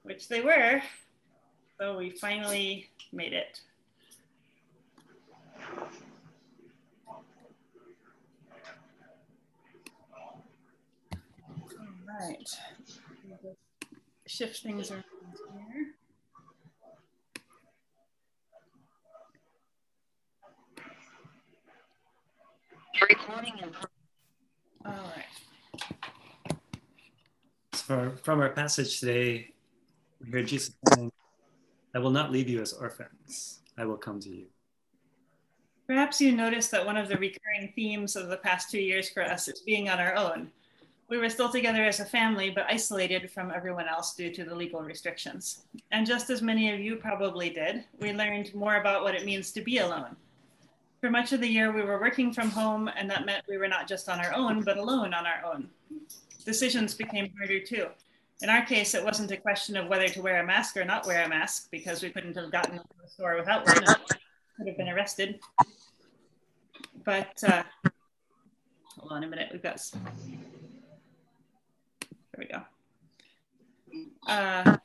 which 0.01 0.27
they 0.27 0.41
were. 0.41 0.81
So 1.77 1.97
we 1.97 2.09
finally 2.09 2.89
made 3.11 3.33
it. 3.33 3.61
Right. 12.19 12.59
Shift 14.27 14.63
things 14.63 14.91
around 14.91 15.03
here. 15.53 15.95
Recording 23.09 23.53
All 24.85 24.91
right. 24.91 26.57
So 27.73 28.11
from 28.23 28.39
our 28.39 28.49
passage 28.49 28.99
today, 28.99 29.51
we 30.21 30.29
hear 30.29 30.43
Jesus 30.43 30.73
saying, 30.93 31.11
I 31.93 31.99
will 31.99 32.11
not 32.11 32.31
leave 32.31 32.47
you 32.47 32.61
as 32.61 32.73
orphans. 32.73 33.59
I 33.77 33.85
will 33.85 33.97
come 33.97 34.19
to 34.21 34.29
you. 34.29 34.45
Perhaps 35.87 36.21
you 36.21 36.31
noticed 36.31 36.71
that 36.71 36.85
one 36.85 36.95
of 36.95 37.09
the 37.09 37.17
recurring 37.17 37.73
themes 37.75 38.15
of 38.15 38.29
the 38.29 38.37
past 38.37 38.71
two 38.71 38.79
years 38.79 39.09
for 39.09 39.23
us 39.23 39.47
is 39.47 39.61
being 39.61 39.89
on 39.89 39.99
our 39.99 40.15
own 40.15 40.51
we 41.11 41.17
were 41.17 41.29
still 41.29 41.49
together 41.49 41.83
as 41.83 41.99
a 41.99 42.05
family, 42.05 42.49
but 42.49 42.65
isolated 42.69 43.29
from 43.29 43.51
everyone 43.51 43.85
else 43.85 44.15
due 44.15 44.31
to 44.31 44.45
the 44.45 44.55
legal 44.55 44.81
restrictions. 44.81 45.65
And 45.91 46.07
just 46.07 46.29
as 46.29 46.41
many 46.41 46.73
of 46.73 46.79
you 46.79 46.95
probably 46.95 47.49
did, 47.49 47.83
we 47.99 48.13
learned 48.13 48.55
more 48.55 48.77
about 48.77 49.03
what 49.03 49.13
it 49.13 49.25
means 49.25 49.51
to 49.51 49.61
be 49.61 49.79
alone. 49.79 50.15
For 51.01 51.09
much 51.09 51.33
of 51.33 51.41
the 51.41 51.49
year, 51.49 51.73
we 51.73 51.81
were 51.81 51.99
working 51.99 52.31
from 52.31 52.49
home, 52.49 52.89
and 52.95 53.09
that 53.09 53.25
meant 53.25 53.43
we 53.49 53.57
were 53.57 53.67
not 53.67 53.89
just 53.89 54.07
on 54.07 54.21
our 54.21 54.33
own, 54.33 54.63
but 54.63 54.77
alone 54.77 55.13
on 55.13 55.25
our 55.25 55.43
own. 55.53 55.69
Decisions 56.45 56.93
became 56.93 57.29
harder 57.37 57.59
too. 57.59 57.87
In 58.41 58.49
our 58.49 58.65
case, 58.65 58.95
it 58.95 59.03
wasn't 59.03 59.31
a 59.31 59.37
question 59.37 59.75
of 59.75 59.89
whether 59.89 60.07
to 60.07 60.21
wear 60.21 60.41
a 60.41 60.45
mask 60.45 60.77
or 60.77 60.85
not 60.85 61.05
wear 61.05 61.25
a 61.25 61.29
mask 61.29 61.67
because 61.71 62.01
we 62.01 62.09
couldn't 62.09 62.37
have 62.37 62.53
gotten 62.53 62.77
to 62.77 62.83
the 63.03 63.09
store 63.09 63.35
without 63.35 63.65
one. 63.67 63.83
Could 64.55 64.67
have 64.67 64.77
been 64.77 64.87
arrested. 64.87 65.41
But 67.03 67.43
uh, 67.43 67.63
hold 68.97 69.11
on 69.11 69.23
a 69.25 69.27
minute, 69.27 69.49
we've 69.51 69.61
got 69.61 69.81
there 72.33 72.39
we 72.39 72.45
go. 72.45 72.61
Uh, 74.27 74.77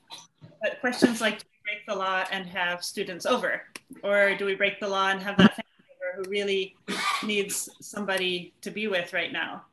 but 0.61 0.81
questions 0.81 1.21
like, 1.21 1.39
do 1.39 1.45
we 1.53 1.73
break 1.73 1.87
the 1.87 1.95
law 1.95 2.25
and 2.31 2.47
have 2.47 2.83
students 2.83 3.27
over? 3.27 3.63
Or 4.03 4.35
do 4.35 4.45
we 4.45 4.55
break 4.55 4.81
the 4.81 4.89
law 4.89 5.09
and 5.09 5.21
have 5.23 5.37
that 5.39 5.57
family 5.57 5.87
over 5.91 6.23
who 6.23 6.31
really 6.31 6.77
needs 7.25 7.69
somebody 7.81 8.53
to 8.63 8.71
be 8.71 8.89
with 8.89 9.13
right 9.13 9.33
now? 9.33 9.65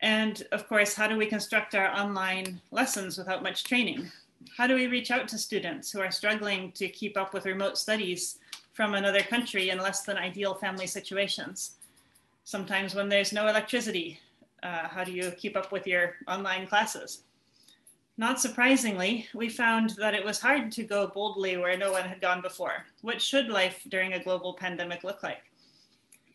And 0.00 0.46
of 0.52 0.68
course, 0.68 0.94
how 0.94 1.08
do 1.08 1.16
we 1.16 1.26
construct 1.26 1.74
our 1.74 1.88
online 1.88 2.60
lessons 2.70 3.16
without 3.16 3.42
much 3.42 3.64
training? 3.64 4.10
How 4.56 4.66
do 4.66 4.74
we 4.74 4.86
reach 4.86 5.10
out 5.10 5.26
to 5.28 5.38
students 5.38 5.90
who 5.90 6.00
are 6.00 6.10
struggling 6.10 6.70
to 6.72 6.88
keep 6.88 7.16
up 7.16 7.32
with 7.32 7.46
remote 7.46 7.78
studies 7.78 8.38
from 8.72 8.94
another 8.94 9.22
country 9.22 9.70
in 9.70 9.78
less 9.78 10.02
than 10.02 10.16
ideal 10.16 10.54
family 10.54 10.86
situations? 10.86 11.76
Sometimes 12.44 12.94
when 12.94 13.08
there's 13.08 13.32
no 13.32 13.48
electricity, 13.48 14.20
uh, 14.66 14.88
how 14.88 15.04
do 15.04 15.12
you 15.12 15.30
keep 15.32 15.56
up 15.56 15.70
with 15.70 15.86
your 15.86 16.14
online 16.26 16.66
classes? 16.66 17.22
Not 18.18 18.40
surprisingly, 18.40 19.28
we 19.34 19.48
found 19.48 19.90
that 19.98 20.14
it 20.14 20.24
was 20.24 20.40
hard 20.40 20.72
to 20.72 20.82
go 20.82 21.06
boldly 21.06 21.56
where 21.56 21.76
no 21.76 21.92
one 21.92 22.04
had 22.04 22.20
gone 22.20 22.40
before. 22.40 22.84
What 23.02 23.22
should 23.22 23.48
life 23.48 23.82
during 23.88 24.14
a 24.14 24.24
global 24.24 24.54
pandemic 24.54 25.04
look 25.04 25.22
like? 25.22 25.44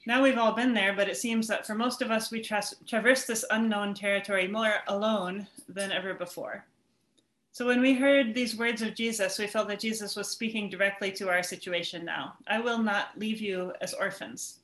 Now 0.05 0.23
we've 0.23 0.37
all 0.37 0.53
been 0.53 0.73
there, 0.73 0.93
but 0.95 1.09
it 1.09 1.17
seems 1.17 1.47
that 1.47 1.67
for 1.67 1.75
most 1.75 2.01
of 2.01 2.09
us, 2.09 2.31
we 2.31 2.41
tra- 2.41 2.63
traverse 2.87 3.25
this 3.25 3.45
unknown 3.51 3.93
territory 3.93 4.47
more 4.47 4.75
alone 4.87 5.47
than 5.67 5.91
ever 5.91 6.13
before. 6.13 6.65
So 7.51 7.67
when 7.67 7.81
we 7.81 7.93
heard 7.93 8.33
these 8.33 8.57
words 8.57 8.81
of 8.81 8.95
Jesus, 8.95 9.37
we 9.37 9.47
felt 9.47 9.67
that 9.67 9.79
Jesus 9.79 10.15
was 10.15 10.29
speaking 10.29 10.69
directly 10.69 11.11
to 11.13 11.29
our 11.29 11.43
situation 11.43 12.05
now. 12.05 12.35
I 12.47 12.61
will 12.61 12.79
not 12.79 13.17
leave 13.17 13.41
you 13.41 13.73
as 13.81 13.93
orphans. 13.93 14.60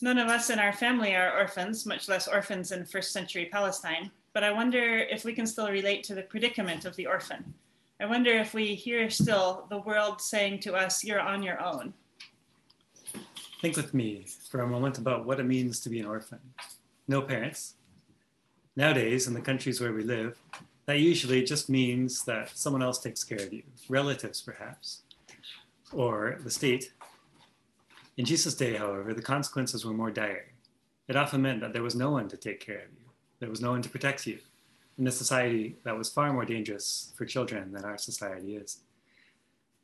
None 0.00 0.18
of 0.18 0.28
us 0.28 0.50
in 0.50 0.60
our 0.60 0.72
family 0.72 1.16
are 1.16 1.36
orphans, 1.36 1.84
much 1.84 2.08
less 2.08 2.28
orphans 2.28 2.70
in 2.70 2.84
first 2.84 3.12
century 3.12 3.48
Palestine, 3.50 4.10
but 4.32 4.44
I 4.44 4.52
wonder 4.52 4.98
if 4.98 5.24
we 5.24 5.32
can 5.32 5.46
still 5.46 5.70
relate 5.70 6.04
to 6.04 6.14
the 6.14 6.22
predicament 6.22 6.84
of 6.84 6.94
the 6.94 7.06
orphan. 7.06 7.52
I 8.00 8.06
wonder 8.06 8.30
if 8.30 8.54
we 8.54 8.76
hear 8.76 9.10
still 9.10 9.66
the 9.70 9.78
world 9.78 10.20
saying 10.20 10.60
to 10.60 10.74
us, 10.74 11.02
You're 11.02 11.20
on 11.20 11.42
your 11.42 11.60
own. 11.60 11.94
Think 13.60 13.76
with 13.76 13.92
me 13.92 14.26
for 14.48 14.60
a 14.60 14.68
moment 14.68 14.98
about 14.98 15.26
what 15.26 15.40
it 15.40 15.46
means 15.46 15.80
to 15.80 15.90
be 15.90 15.98
an 15.98 16.06
orphan. 16.06 16.38
No 17.08 17.22
parents. 17.22 17.74
Nowadays, 18.76 19.26
in 19.26 19.34
the 19.34 19.40
countries 19.40 19.80
where 19.80 19.92
we 19.92 20.04
live, 20.04 20.38
that 20.86 21.00
usually 21.00 21.42
just 21.42 21.68
means 21.68 22.24
that 22.24 22.56
someone 22.56 22.82
else 22.84 23.00
takes 23.00 23.24
care 23.24 23.38
of 23.38 23.52
you, 23.52 23.64
relatives 23.88 24.40
perhaps, 24.40 25.02
or 25.92 26.38
the 26.44 26.50
state 26.50 26.92
in 28.18 28.24
Jesus' 28.24 28.54
day, 28.54 28.74
however, 28.74 29.14
the 29.14 29.22
consequences 29.22 29.84
were 29.84 29.92
more 29.92 30.10
dire. 30.10 30.48
It 31.06 31.14
often 31.14 31.40
meant 31.40 31.60
that 31.60 31.72
there 31.72 31.84
was 31.84 31.94
no 31.94 32.10
one 32.10 32.28
to 32.28 32.36
take 32.36 32.58
care 32.58 32.80
of 32.80 32.92
you, 32.92 33.06
there 33.38 33.48
was 33.48 33.60
no 33.60 33.70
one 33.70 33.80
to 33.80 33.88
protect 33.88 34.26
you, 34.26 34.40
in 34.98 35.06
a 35.06 35.12
society 35.12 35.76
that 35.84 35.96
was 35.96 36.10
far 36.10 36.32
more 36.32 36.44
dangerous 36.44 37.12
for 37.16 37.24
children 37.24 37.70
than 37.72 37.84
our 37.84 37.96
society 37.96 38.56
is. 38.56 38.80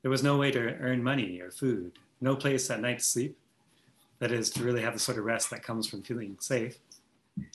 There 0.03 0.11
was 0.11 0.25
no 0.25 0.37
way 0.37 0.51
to 0.51 0.59
earn 0.59 1.03
money 1.03 1.41
or 1.41 1.53
food, 1.53 1.93
no 2.21 2.35
place 2.35 2.69
at 2.71 2.81
night 2.81 2.99
to 2.99 3.05
sleep, 3.05 3.39
that 4.19 4.33
is, 4.33 4.51
to 4.51 4.65
really 4.65 4.83
have 4.83 4.95
the 4.95 4.99
sort 4.99 5.19
of 5.19 5.25
rest 5.25 5.51
that 5.51 5.63
comes 5.63 5.87
from 5.87 6.03
feeling 6.03 6.37
safe. 6.41 6.79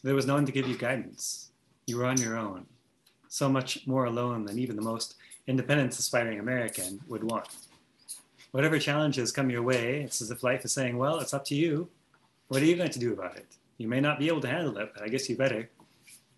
There 0.01 0.15
was 0.15 0.25
no 0.25 0.35
one 0.35 0.45
to 0.45 0.51
give 0.53 0.67
you 0.67 0.77
guidance. 0.77 1.51
You 1.87 1.97
were 1.97 2.05
on 2.05 2.21
your 2.21 2.37
own, 2.37 2.67
so 3.27 3.49
much 3.49 3.85
more 3.85 4.05
alone 4.05 4.45
than 4.45 4.57
even 4.57 4.77
the 4.77 4.81
most 4.81 5.15
independence 5.45 5.99
aspiring 5.99 6.39
American 6.39 7.01
would 7.09 7.23
want 7.23 7.49
whatever 8.51 8.79
challenges 8.79 9.31
come 9.31 9.49
your 9.49 9.63
way, 9.63 10.01
it's 10.01 10.21
as 10.21 10.31
if 10.31 10.43
life 10.43 10.65
is 10.65 10.71
saying, 10.71 10.97
well, 10.97 11.19
it's 11.19 11.33
up 11.33 11.45
to 11.45 11.55
you. 11.55 11.89
What 12.47 12.61
are 12.61 12.65
you 12.65 12.75
going 12.75 12.89
to 12.89 12.99
do 12.99 13.13
about 13.13 13.37
it? 13.37 13.45
You 13.77 13.87
may 13.87 14.01
not 14.01 14.19
be 14.19 14.27
able 14.27 14.41
to 14.41 14.47
handle 14.47 14.77
it, 14.77 14.91
but 14.93 15.03
I 15.03 15.07
guess 15.07 15.29
you 15.29 15.37
better 15.37 15.69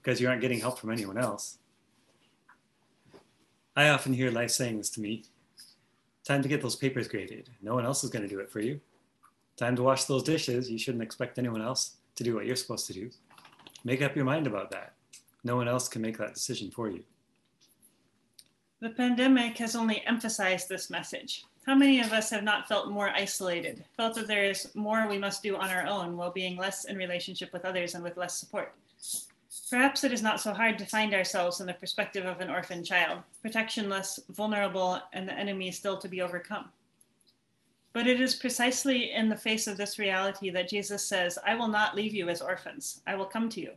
because 0.01 0.19
you 0.19 0.27
aren't 0.27 0.41
getting 0.41 0.59
help 0.59 0.79
from 0.79 0.91
anyone 0.91 1.17
else. 1.17 1.57
I 3.75 3.89
often 3.89 4.13
hear 4.13 4.31
life 4.31 4.51
saying 4.51 4.77
this 4.77 4.89
to 4.91 5.01
me 5.01 5.23
time 6.23 6.41
to 6.43 6.49
get 6.49 6.61
those 6.61 6.75
papers 6.75 7.07
graded. 7.07 7.49
No 7.61 7.73
one 7.73 7.85
else 7.85 8.03
is 8.03 8.09
going 8.09 8.23
to 8.23 8.29
do 8.29 8.39
it 8.39 8.51
for 8.51 8.59
you. 8.59 8.79
Time 9.57 9.75
to 9.75 9.83
wash 9.83 10.05
those 10.05 10.23
dishes. 10.23 10.69
You 10.69 10.77
shouldn't 10.77 11.03
expect 11.03 11.39
anyone 11.39 11.61
else 11.61 11.95
to 12.15 12.23
do 12.23 12.35
what 12.35 12.45
you're 12.45 12.55
supposed 12.55 12.87
to 12.87 12.93
do. 12.93 13.09
Make 13.83 14.01
up 14.01 14.15
your 14.15 14.25
mind 14.25 14.47
about 14.47 14.71
that. 14.71 14.93
No 15.43 15.55
one 15.55 15.67
else 15.67 15.87
can 15.87 16.01
make 16.01 16.17
that 16.19 16.33
decision 16.33 16.69
for 16.69 16.89
you. 16.89 17.03
The 18.79 18.89
pandemic 18.89 19.57
has 19.57 19.75
only 19.75 20.05
emphasized 20.05 20.69
this 20.69 20.89
message. 20.89 21.45
How 21.65 21.75
many 21.75 21.99
of 21.99 22.11
us 22.11 22.31
have 22.31 22.43
not 22.43 22.67
felt 22.67 22.89
more 22.89 23.09
isolated, 23.09 23.85
felt 23.95 24.15
that 24.15 24.27
there 24.27 24.45
is 24.45 24.73
more 24.73 25.07
we 25.07 25.19
must 25.19 25.43
do 25.43 25.55
on 25.55 25.69
our 25.69 25.85
own 25.85 26.17
while 26.17 26.31
being 26.31 26.57
less 26.57 26.85
in 26.85 26.97
relationship 26.97 27.53
with 27.53 27.65
others 27.65 27.93
and 27.93 28.03
with 28.03 28.17
less 28.17 28.37
support? 28.37 28.73
Perhaps 29.69 30.03
it 30.03 30.11
is 30.11 30.23
not 30.23 30.41
so 30.41 30.53
hard 30.53 30.79
to 30.79 30.85
find 30.85 31.13
ourselves 31.13 31.61
in 31.61 31.67
the 31.67 31.73
perspective 31.73 32.25
of 32.25 32.39
an 32.39 32.49
orphan 32.49 32.83
child, 32.83 33.19
protectionless, 33.41 34.19
vulnerable, 34.29 34.99
and 35.13 35.27
the 35.27 35.33
enemy 35.33 35.71
still 35.71 35.97
to 35.99 36.07
be 36.07 36.21
overcome. 36.21 36.69
But 37.93 38.07
it 38.07 38.19
is 38.19 38.35
precisely 38.35 39.11
in 39.11 39.29
the 39.29 39.35
face 39.35 39.67
of 39.67 39.77
this 39.77 39.99
reality 39.99 40.49
that 40.49 40.69
Jesus 40.69 41.03
says, 41.03 41.37
I 41.45 41.55
will 41.55 41.67
not 41.67 41.95
leave 41.95 42.13
you 42.13 42.29
as 42.29 42.41
orphans, 42.41 43.01
I 43.05 43.15
will 43.15 43.25
come 43.25 43.49
to 43.49 43.61
you. 43.61 43.71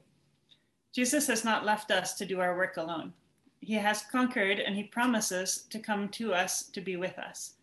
Jesus 0.92 1.26
has 1.26 1.44
not 1.44 1.64
left 1.64 1.90
us 1.90 2.14
to 2.14 2.24
do 2.24 2.40
our 2.40 2.56
work 2.56 2.76
alone. 2.76 3.12
He 3.60 3.74
has 3.74 4.02
conquered 4.02 4.60
and 4.60 4.74
he 4.74 4.84
promises 4.84 5.66
to 5.70 5.78
come 5.78 6.08
to 6.10 6.32
us 6.32 6.62
to 6.64 6.80
be 6.80 6.96
with 6.96 7.18
us. 7.18 7.54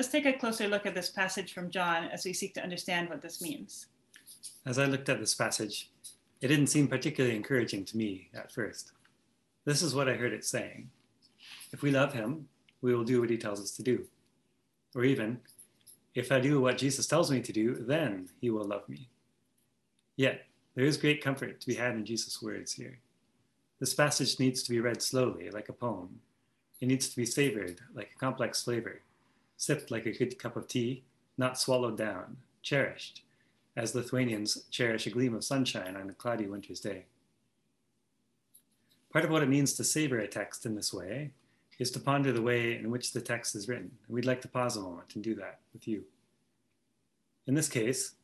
Let's 0.00 0.08
take 0.08 0.24
a 0.24 0.32
closer 0.32 0.66
look 0.66 0.86
at 0.86 0.94
this 0.94 1.10
passage 1.10 1.52
from 1.52 1.70
John 1.70 2.04
as 2.04 2.24
we 2.24 2.32
seek 2.32 2.54
to 2.54 2.62
understand 2.62 3.10
what 3.10 3.20
this 3.20 3.42
means. 3.42 3.88
As 4.64 4.78
I 4.78 4.86
looked 4.86 5.10
at 5.10 5.20
this 5.20 5.34
passage, 5.34 5.90
it 6.40 6.48
didn't 6.48 6.68
seem 6.68 6.88
particularly 6.88 7.36
encouraging 7.36 7.84
to 7.84 7.98
me 7.98 8.30
at 8.32 8.50
first. 8.50 8.92
This 9.66 9.82
is 9.82 9.94
what 9.94 10.08
I 10.08 10.14
heard 10.14 10.32
it 10.32 10.46
saying 10.46 10.88
If 11.70 11.82
we 11.82 11.90
love 11.90 12.14
him, 12.14 12.48
we 12.80 12.94
will 12.94 13.04
do 13.04 13.20
what 13.20 13.28
he 13.28 13.36
tells 13.36 13.60
us 13.60 13.72
to 13.72 13.82
do. 13.82 14.06
Or 14.94 15.04
even, 15.04 15.38
if 16.14 16.32
I 16.32 16.40
do 16.40 16.62
what 16.62 16.78
Jesus 16.78 17.06
tells 17.06 17.30
me 17.30 17.42
to 17.42 17.52
do, 17.52 17.74
then 17.74 18.30
he 18.40 18.48
will 18.48 18.64
love 18.64 18.88
me. 18.88 19.10
Yet, 20.16 20.46
there 20.76 20.86
is 20.86 20.96
great 20.96 21.22
comfort 21.22 21.60
to 21.60 21.66
be 21.66 21.74
had 21.74 21.94
in 21.94 22.06
Jesus' 22.06 22.40
words 22.40 22.72
here. 22.72 23.00
This 23.80 23.92
passage 23.92 24.40
needs 24.40 24.62
to 24.62 24.70
be 24.70 24.80
read 24.80 25.02
slowly, 25.02 25.50
like 25.50 25.68
a 25.68 25.74
poem. 25.74 26.20
It 26.80 26.88
needs 26.88 27.10
to 27.10 27.16
be 27.16 27.26
savored 27.26 27.82
like 27.92 28.12
a 28.16 28.18
complex 28.18 28.64
flavor, 28.64 29.02
sipped 29.60 29.90
like 29.90 30.06
a 30.06 30.12
good 30.12 30.38
cup 30.38 30.56
of 30.56 30.66
tea, 30.66 31.04
not 31.36 31.58
swallowed 31.58 31.98
down, 31.98 32.38
cherished, 32.62 33.22
as 33.76 33.94
Lithuanians 33.94 34.64
cherish 34.70 35.06
a 35.06 35.10
gleam 35.10 35.34
of 35.34 35.44
sunshine 35.44 35.96
on 35.96 36.08
a 36.08 36.14
cloudy 36.14 36.46
winter's 36.46 36.80
day. 36.80 37.04
Part 39.12 39.26
of 39.26 39.30
what 39.30 39.42
it 39.42 39.50
means 39.50 39.74
to 39.74 39.84
savor 39.84 40.18
a 40.18 40.26
text 40.26 40.64
in 40.64 40.76
this 40.76 40.94
way 40.94 41.32
is 41.78 41.90
to 41.90 42.00
ponder 42.00 42.32
the 42.32 42.40
way 42.40 42.74
in 42.74 42.90
which 42.90 43.12
the 43.12 43.20
text 43.20 43.54
is 43.54 43.68
written. 43.68 43.90
And 44.06 44.14
we'd 44.14 44.24
like 44.24 44.40
to 44.42 44.48
pause 44.48 44.78
a 44.78 44.80
moment 44.80 45.14
and 45.14 45.22
do 45.22 45.34
that 45.34 45.58
with 45.74 45.86
you. 45.86 46.04
In 47.46 47.52
this 47.52 47.68
case, 47.68 48.14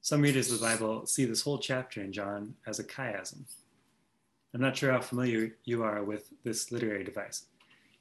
some 0.00 0.20
readers 0.20 0.50
of 0.50 0.58
the 0.58 0.66
Bible 0.66 1.06
see 1.06 1.26
this 1.26 1.42
whole 1.42 1.58
chapter 1.58 2.00
in 2.00 2.12
John 2.12 2.56
as 2.66 2.80
a 2.80 2.84
chiasm. 2.84 3.42
I'm 4.52 4.60
not 4.60 4.76
sure 4.76 4.90
how 4.90 5.00
familiar 5.00 5.54
you 5.64 5.84
are 5.84 6.02
with 6.02 6.28
this 6.42 6.72
literary 6.72 7.04
device. 7.04 7.44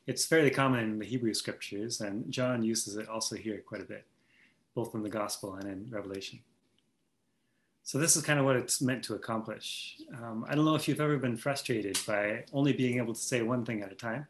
It's 0.08 0.26
fairly 0.26 0.52
common 0.52 0.82
in 0.82 1.00
the 1.00 1.06
Hebrew 1.06 1.34
scriptures, 1.34 2.02
and 2.02 2.32
John 2.32 2.64
uses 2.64 2.96
it 2.96 3.10
also 3.10 3.36
here 3.36 3.64
quite 3.66 3.82
a 3.82 3.86
bit, 3.86 4.06
both 4.76 4.94
in 4.94 5.02
the 5.02 5.10
Gospel 5.10 5.56
and 5.56 5.68
in 5.68 5.88
Revelation. 5.90 6.40
So 7.82 7.98
this 7.98 8.16
is 8.16 8.24
kind 8.24 8.40
of 8.40 8.46
what 8.46 8.56
it's 8.56 8.82
meant 8.82 9.04
to 9.06 9.16
accomplish. 9.16 9.98
Um, 10.14 10.46
I 10.48 10.56
don't 10.56 10.66
know 10.66 10.76
if 10.76 10.88
you've 10.88 11.02
ever 11.02 11.18
been 11.18 11.38
frustrated 11.38 11.98
by 12.08 12.44
only 12.54 12.74
being 12.74 12.98
able 12.98 13.14
to 13.14 13.20
say 13.20 13.42
one 13.42 13.66
thing 13.66 13.82
at 13.82 13.92
a 13.92 13.96
time. 13.96 14.28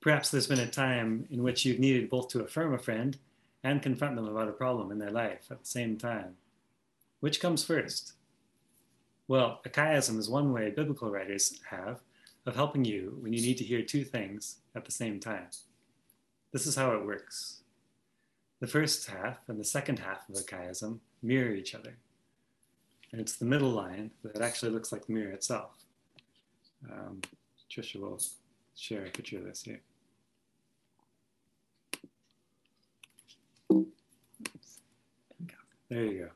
Perhaps 0.00 0.30
there's 0.30 0.46
been 0.46 0.58
a 0.60 0.66
time 0.66 1.26
in 1.30 1.42
which 1.42 1.64
you've 1.64 1.78
needed 1.78 2.10
both 2.10 2.28
to 2.28 2.40
affirm 2.40 2.74
a 2.74 2.78
friend 2.78 3.18
and 3.64 3.82
confront 3.82 4.16
them 4.16 4.26
about 4.26 4.48
a 4.48 4.52
problem 4.52 4.90
in 4.90 4.98
their 4.98 5.10
life 5.10 5.46
at 5.50 5.60
the 5.60 5.68
same 5.68 5.96
time. 5.96 6.36
Which 7.20 7.40
comes 7.40 7.64
first? 7.64 8.14
Well, 9.28 9.60
a 9.64 9.68
chiasm 9.68 10.18
is 10.18 10.28
one 10.28 10.52
way 10.52 10.70
biblical 10.70 11.10
writers 11.10 11.60
have 11.70 12.00
of 12.46 12.56
helping 12.56 12.84
you 12.84 13.18
when 13.20 13.32
you 13.32 13.40
need 13.40 13.58
to 13.58 13.64
hear 13.64 13.82
two 13.82 14.04
things 14.04 14.56
at 14.74 14.84
the 14.84 14.92
same 14.92 15.20
time. 15.20 15.46
This 16.52 16.66
is 16.66 16.76
how 16.76 16.92
it 16.92 17.06
works. 17.06 17.62
The 18.60 18.66
first 18.66 19.08
half 19.08 19.38
and 19.48 19.58
the 19.58 19.64
second 19.64 20.00
half 20.00 20.28
of 20.28 20.36
a 20.36 20.42
chiasm 20.42 21.00
mirror 21.22 21.54
each 21.54 21.74
other. 21.74 21.96
And 23.10 23.20
it's 23.20 23.36
the 23.36 23.44
middle 23.44 23.70
line 23.70 24.10
that 24.22 24.40
actually 24.40 24.72
looks 24.72 24.92
like 24.92 25.06
the 25.06 25.12
mirror 25.12 25.32
itself. 25.32 25.84
Um, 26.90 27.20
Tricia 27.70 28.00
will 28.00 28.20
share 28.76 29.04
a 29.04 29.10
picture 29.10 29.38
of 29.38 29.44
this 29.44 29.62
here. 29.62 29.80
There 35.88 36.04
you 36.04 36.18
go. 36.20 36.28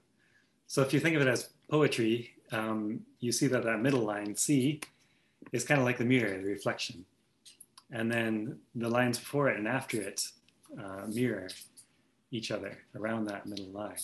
So 0.67 0.83
if 0.83 0.93
you 0.93 1.01
think 1.01 1.17
of 1.17 1.23
it 1.23 1.29
as 1.29 1.49
poetry, 1.71 2.35
um, 2.53 3.01
you 3.21 3.33
see 3.33 3.47
that 3.47 3.65
that 3.65 3.81
middle 3.81 4.03
line, 4.03 4.37
C, 4.37 4.81
is 5.57 5.65
kind 5.65 5.81
of 5.81 5.87
like 5.87 5.99
the 5.99 6.05
mirror, 6.05 6.39
the 6.41 6.49
reflection. 6.49 7.05
And 7.91 8.11
then 8.11 8.59
the 8.75 8.89
lines 8.89 9.19
before 9.19 9.49
it 9.49 9.59
and 9.59 9.67
after 9.67 10.01
it 10.01 10.23
uh, 10.79 11.07
mirror 11.09 11.49
each 12.31 12.51
other 12.51 12.77
around 12.95 13.27
that 13.27 13.47
middle 13.47 13.67
line. 13.67 13.97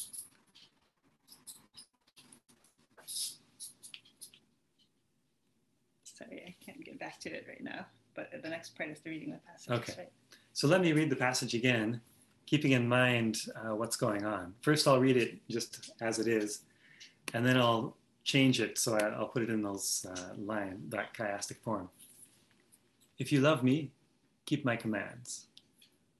Sorry, 6.04 6.42
I 6.46 6.54
can't 6.64 6.84
get 6.84 6.98
back 6.98 7.18
to 7.20 7.30
it 7.30 7.44
right 7.48 7.62
now, 7.62 7.86
but 8.14 8.30
the 8.42 8.48
next 8.48 8.76
part 8.76 8.90
is 8.90 9.00
the 9.00 9.10
reading 9.10 9.32
of 9.32 9.40
the 9.40 9.46
passage. 9.50 9.90
Okay. 9.90 10.02
Right? 10.02 10.12
So 10.52 10.68
let 10.68 10.80
me 10.80 10.92
read 10.92 11.10
the 11.10 11.16
passage 11.16 11.54
again 11.54 12.00
keeping 12.46 12.72
in 12.72 12.86
mind 12.86 13.38
uh, 13.56 13.74
what's 13.74 13.96
going 13.96 14.24
on. 14.24 14.54
First, 14.60 14.86
I'll 14.86 15.00
read 15.00 15.16
it 15.16 15.38
just 15.48 15.92
as 16.00 16.18
it 16.18 16.26
is, 16.28 16.64
and 17.34 17.44
then 17.44 17.56
I'll 17.56 17.96
change 18.24 18.60
it 18.60 18.78
so 18.78 18.96
I, 18.96 19.18
will 19.18 19.26
put 19.26 19.42
it 19.42 19.50
in 19.50 19.62
those 19.62 20.06
uh, 20.08 20.34
line, 20.36 20.82
that 20.88 21.14
chiastic 21.14 21.58
form. 21.58 21.88
If 23.18 23.32
you 23.32 23.40
love 23.40 23.62
me, 23.62 23.90
keep 24.46 24.64
my 24.64 24.76
commands. 24.76 25.46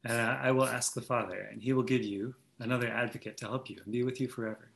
And 0.05 0.21
I 0.21 0.51
will 0.51 0.67
ask 0.67 0.95
the 0.95 1.01
Father, 1.01 1.49
and 1.51 1.63
he 1.63 1.73
will 1.73 1.85
give 1.85 2.03
you 2.03 2.35
another 2.59 2.89
advocate 2.89 3.37
to 3.39 3.47
help 3.47 3.71
you 3.71 3.79
and 3.85 3.93
be 3.93 4.03
with 4.03 4.21
you 4.21 4.29
forever, 4.29 4.69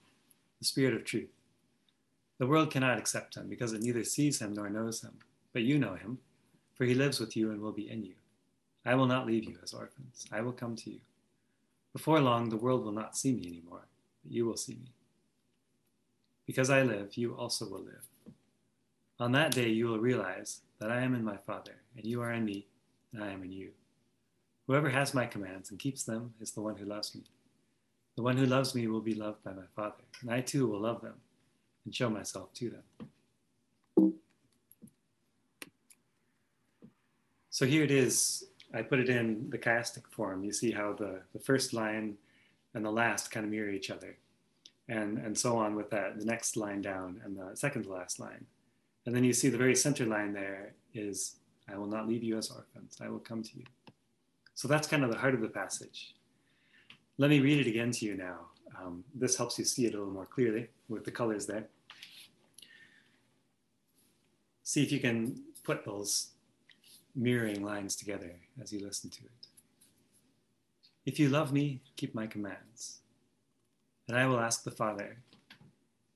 the 0.60 0.64
Spirit 0.64 0.94
of 0.94 1.04
truth. 1.04 1.30
The 2.38 2.46
world 2.46 2.70
cannot 2.70 2.98
accept 2.98 3.36
him 3.36 3.48
because 3.48 3.72
it 3.72 3.82
neither 3.82 4.04
sees 4.04 4.40
him 4.40 4.52
nor 4.52 4.68
knows 4.68 5.02
him, 5.02 5.14
but 5.52 5.62
you 5.62 5.78
know 5.78 5.94
him, 5.94 6.18
for 6.74 6.84
he 6.84 6.94
lives 6.94 7.18
with 7.18 7.36
you 7.36 7.50
and 7.50 7.60
will 7.60 7.72
be 7.72 7.90
in 7.90 8.04
you. 8.04 8.14
I 8.84 8.94
will 8.94 9.06
not 9.06 9.26
leave 9.26 9.44
you 9.44 9.56
as 9.62 9.72
orphans. 9.72 10.26
I 10.30 10.42
will 10.42 10.52
come 10.52 10.76
to 10.76 10.90
you. 10.90 11.00
Before 11.92 12.20
long, 12.20 12.50
the 12.50 12.56
world 12.56 12.84
will 12.84 12.92
not 12.92 13.16
see 13.16 13.32
me 13.32 13.46
anymore, 13.48 13.86
but 14.22 14.32
you 14.32 14.46
will 14.46 14.56
see 14.56 14.74
me. 14.74 14.92
Because 16.46 16.70
I 16.70 16.82
live, 16.82 17.16
you 17.16 17.34
also 17.34 17.68
will 17.68 17.82
live. 17.82 18.06
On 19.18 19.32
that 19.32 19.52
day, 19.52 19.68
you 19.68 19.86
will 19.86 19.98
realize 19.98 20.60
that 20.78 20.90
I 20.90 21.00
am 21.00 21.14
in 21.14 21.24
my 21.24 21.36
Father, 21.36 21.76
and 21.96 22.06
you 22.06 22.22
are 22.22 22.32
in 22.32 22.44
me, 22.44 22.66
and 23.12 23.22
I 23.22 23.32
am 23.32 23.42
in 23.42 23.50
you. 23.50 23.70
Whoever 24.66 24.90
has 24.90 25.14
my 25.14 25.26
commands 25.26 25.70
and 25.70 25.78
keeps 25.78 26.04
them 26.04 26.34
is 26.40 26.52
the 26.52 26.60
one 26.60 26.76
who 26.76 26.84
loves 26.84 27.14
me. 27.14 27.22
The 28.16 28.22
one 28.22 28.36
who 28.36 28.46
loves 28.46 28.74
me 28.74 28.86
will 28.86 29.00
be 29.00 29.14
loved 29.14 29.42
by 29.44 29.52
my 29.52 29.66
Father, 29.74 30.04
and 30.20 30.30
I 30.30 30.40
too 30.40 30.66
will 30.66 30.80
love 30.80 31.02
them 31.02 31.14
and 31.84 31.94
show 31.94 32.10
myself 32.10 32.52
to 32.54 32.70
them. 32.70 34.12
So 37.50 37.64
here 37.64 37.82
it 37.82 37.90
is 37.90 38.44
I 38.74 38.82
put 38.82 38.98
it 38.98 39.08
in 39.08 39.48
the 39.48 39.58
chiastic 39.58 40.06
form. 40.10 40.44
You 40.44 40.52
see 40.52 40.70
how 40.70 40.92
the, 40.92 41.22
the 41.32 41.38
first 41.38 41.72
line 41.72 42.16
and 42.74 42.84
the 42.84 42.90
last 42.90 43.30
kind 43.30 43.44
of 43.46 43.50
mirror 43.50 43.70
each 43.70 43.90
other. 43.90 44.18
And, 44.88 45.18
and 45.18 45.36
so 45.36 45.56
on 45.56 45.74
with 45.74 45.90
that, 45.90 46.18
the 46.18 46.24
next 46.24 46.56
line 46.56 46.80
down 46.80 47.20
and 47.24 47.36
the 47.36 47.56
second 47.56 47.84
to 47.84 47.92
last 47.92 48.20
line. 48.20 48.46
And 49.04 49.14
then 49.14 49.24
you 49.24 49.32
see 49.32 49.48
the 49.48 49.58
very 49.58 49.74
center 49.74 50.06
line 50.06 50.32
there 50.32 50.74
is, 50.94 51.36
I 51.68 51.76
will 51.76 51.86
not 51.86 52.08
leave 52.08 52.22
you 52.22 52.38
as 52.38 52.50
orphans, 52.50 52.98
I 53.00 53.08
will 53.08 53.18
come 53.18 53.42
to 53.42 53.56
you. 53.56 53.64
So 54.54 54.68
that's 54.68 54.86
kind 54.86 55.04
of 55.04 55.10
the 55.10 55.18
heart 55.18 55.34
of 55.34 55.40
the 55.40 55.48
passage. 55.48 56.14
Let 57.18 57.30
me 57.30 57.40
read 57.40 57.66
it 57.66 57.68
again 57.68 57.90
to 57.92 58.06
you 58.06 58.14
now. 58.16 58.38
Um, 58.80 59.04
this 59.14 59.36
helps 59.36 59.58
you 59.58 59.64
see 59.64 59.86
it 59.86 59.94
a 59.94 59.98
little 59.98 60.12
more 60.12 60.26
clearly 60.26 60.68
with 60.88 61.04
the 61.04 61.10
colors 61.10 61.46
there. 61.46 61.66
See 64.62 64.82
if 64.82 64.92
you 64.92 65.00
can 65.00 65.42
put 65.64 65.84
those 65.84 66.28
mirroring 67.14 67.64
lines 67.64 67.96
together 67.96 68.32
as 68.60 68.72
you 68.72 68.84
listen 68.84 69.10
to 69.10 69.20
it. 69.24 69.46
If 71.06 71.18
you 71.18 71.28
love 71.28 71.52
me, 71.52 71.80
keep 71.96 72.14
my 72.14 72.26
commands. 72.26 73.00
And 74.08 74.16
I 74.16 74.26
will 74.26 74.38
ask 74.38 74.62
the 74.62 74.70
Father. 74.70 75.16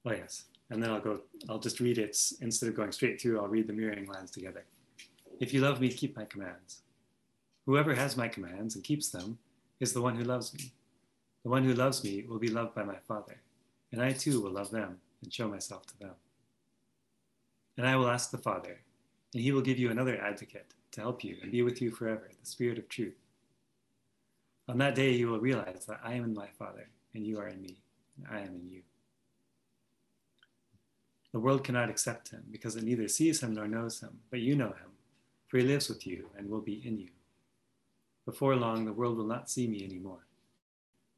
Oh, 0.04 0.12
yes. 0.12 0.44
And 0.70 0.82
then 0.82 0.90
I'll 0.90 1.00
go, 1.00 1.20
I'll 1.48 1.58
just 1.58 1.80
read 1.80 1.98
it 1.98 2.16
instead 2.40 2.68
of 2.68 2.76
going 2.76 2.92
straight 2.92 3.20
through, 3.20 3.40
I'll 3.40 3.48
read 3.48 3.66
the 3.66 3.72
mirroring 3.72 4.06
lines 4.06 4.30
together. 4.30 4.64
If 5.40 5.52
you 5.52 5.60
love 5.60 5.80
me, 5.80 5.88
keep 5.88 6.16
my 6.16 6.24
commands. 6.24 6.82
Whoever 7.66 7.94
has 7.94 8.16
my 8.16 8.28
commands 8.28 8.74
and 8.74 8.84
keeps 8.84 9.08
them 9.08 9.38
is 9.80 9.92
the 9.92 10.02
one 10.02 10.14
who 10.14 10.24
loves 10.24 10.54
me. 10.54 10.72
The 11.42 11.50
one 11.50 11.64
who 11.64 11.74
loves 11.74 12.04
me 12.04 12.24
will 12.28 12.38
be 12.38 12.48
loved 12.48 12.74
by 12.74 12.84
my 12.84 12.96
Father, 13.08 13.40
and 13.92 14.02
I 14.02 14.12
too 14.12 14.40
will 14.40 14.52
love 14.52 14.70
them 14.70 14.98
and 15.22 15.32
show 15.32 15.48
myself 15.48 15.86
to 15.86 15.98
them. 15.98 16.14
And 17.78 17.86
I 17.86 17.96
will 17.96 18.10
ask 18.10 18.30
the 18.30 18.38
Father, 18.38 18.80
and 19.32 19.42
he 19.42 19.52
will 19.52 19.62
give 19.62 19.78
you 19.78 19.90
another 19.90 20.20
advocate 20.20 20.74
to 20.92 21.00
help 21.00 21.24
you 21.24 21.36
and 21.42 21.50
be 21.50 21.62
with 21.62 21.80
you 21.80 21.90
forever, 21.90 22.28
the 22.28 22.46
Spirit 22.46 22.78
of 22.78 22.88
truth. 22.88 23.16
On 24.68 24.76
that 24.78 24.94
day, 24.94 25.12
you 25.12 25.28
will 25.28 25.40
realize 25.40 25.86
that 25.86 26.00
I 26.04 26.14
am 26.14 26.24
in 26.24 26.34
my 26.34 26.48
Father, 26.58 26.88
and 27.14 27.26
you 27.26 27.38
are 27.38 27.48
in 27.48 27.60
me, 27.60 27.82
and 28.16 28.26
I 28.30 28.40
am 28.40 28.54
in 28.54 28.68
you. 28.68 28.82
The 31.32 31.40
world 31.40 31.62
cannot 31.62 31.90
accept 31.90 32.30
him 32.30 32.42
because 32.50 32.76
it 32.76 32.84
neither 32.84 33.06
sees 33.08 33.42
him 33.42 33.54
nor 33.54 33.68
knows 33.68 34.00
him, 34.00 34.18
but 34.30 34.40
you 34.40 34.56
know 34.56 34.68
him, 34.68 34.90
for 35.48 35.58
he 35.58 35.64
lives 35.64 35.88
with 35.88 36.06
you 36.06 36.28
and 36.36 36.48
will 36.48 36.60
be 36.60 36.82
in 36.84 36.98
you. 36.98 37.10
Before 38.26 38.56
long, 38.56 38.84
the 38.84 38.92
world 38.92 39.16
will 39.16 39.26
not 39.26 39.50
see 39.50 39.66
me 39.66 39.84
anymore, 39.84 40.26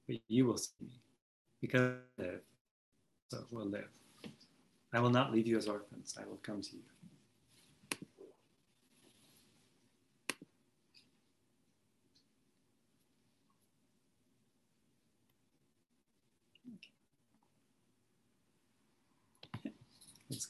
but 0.07 0.17
you 0.29 0.47
will 0.47 0.59
see 0.59 0.73
me, 0.81 1.01
because 1.61 1.97
I 2.19 2.23
live, 2.23 2.41
so 3.31 3.47
will 3.51 3.67
live. 3.67 3.89
I 4.93 5.01
will 5.01 5.11
not 5.11 5.33
leave 5.33 5.47
you 5.47 5.57
as 5.57 5.69
orphans, 5.69 6.15
I 6.21 6.27
will 6.27 6.41
come 6.43 6.61
to 6.61 6.77
you. 6.77 6.83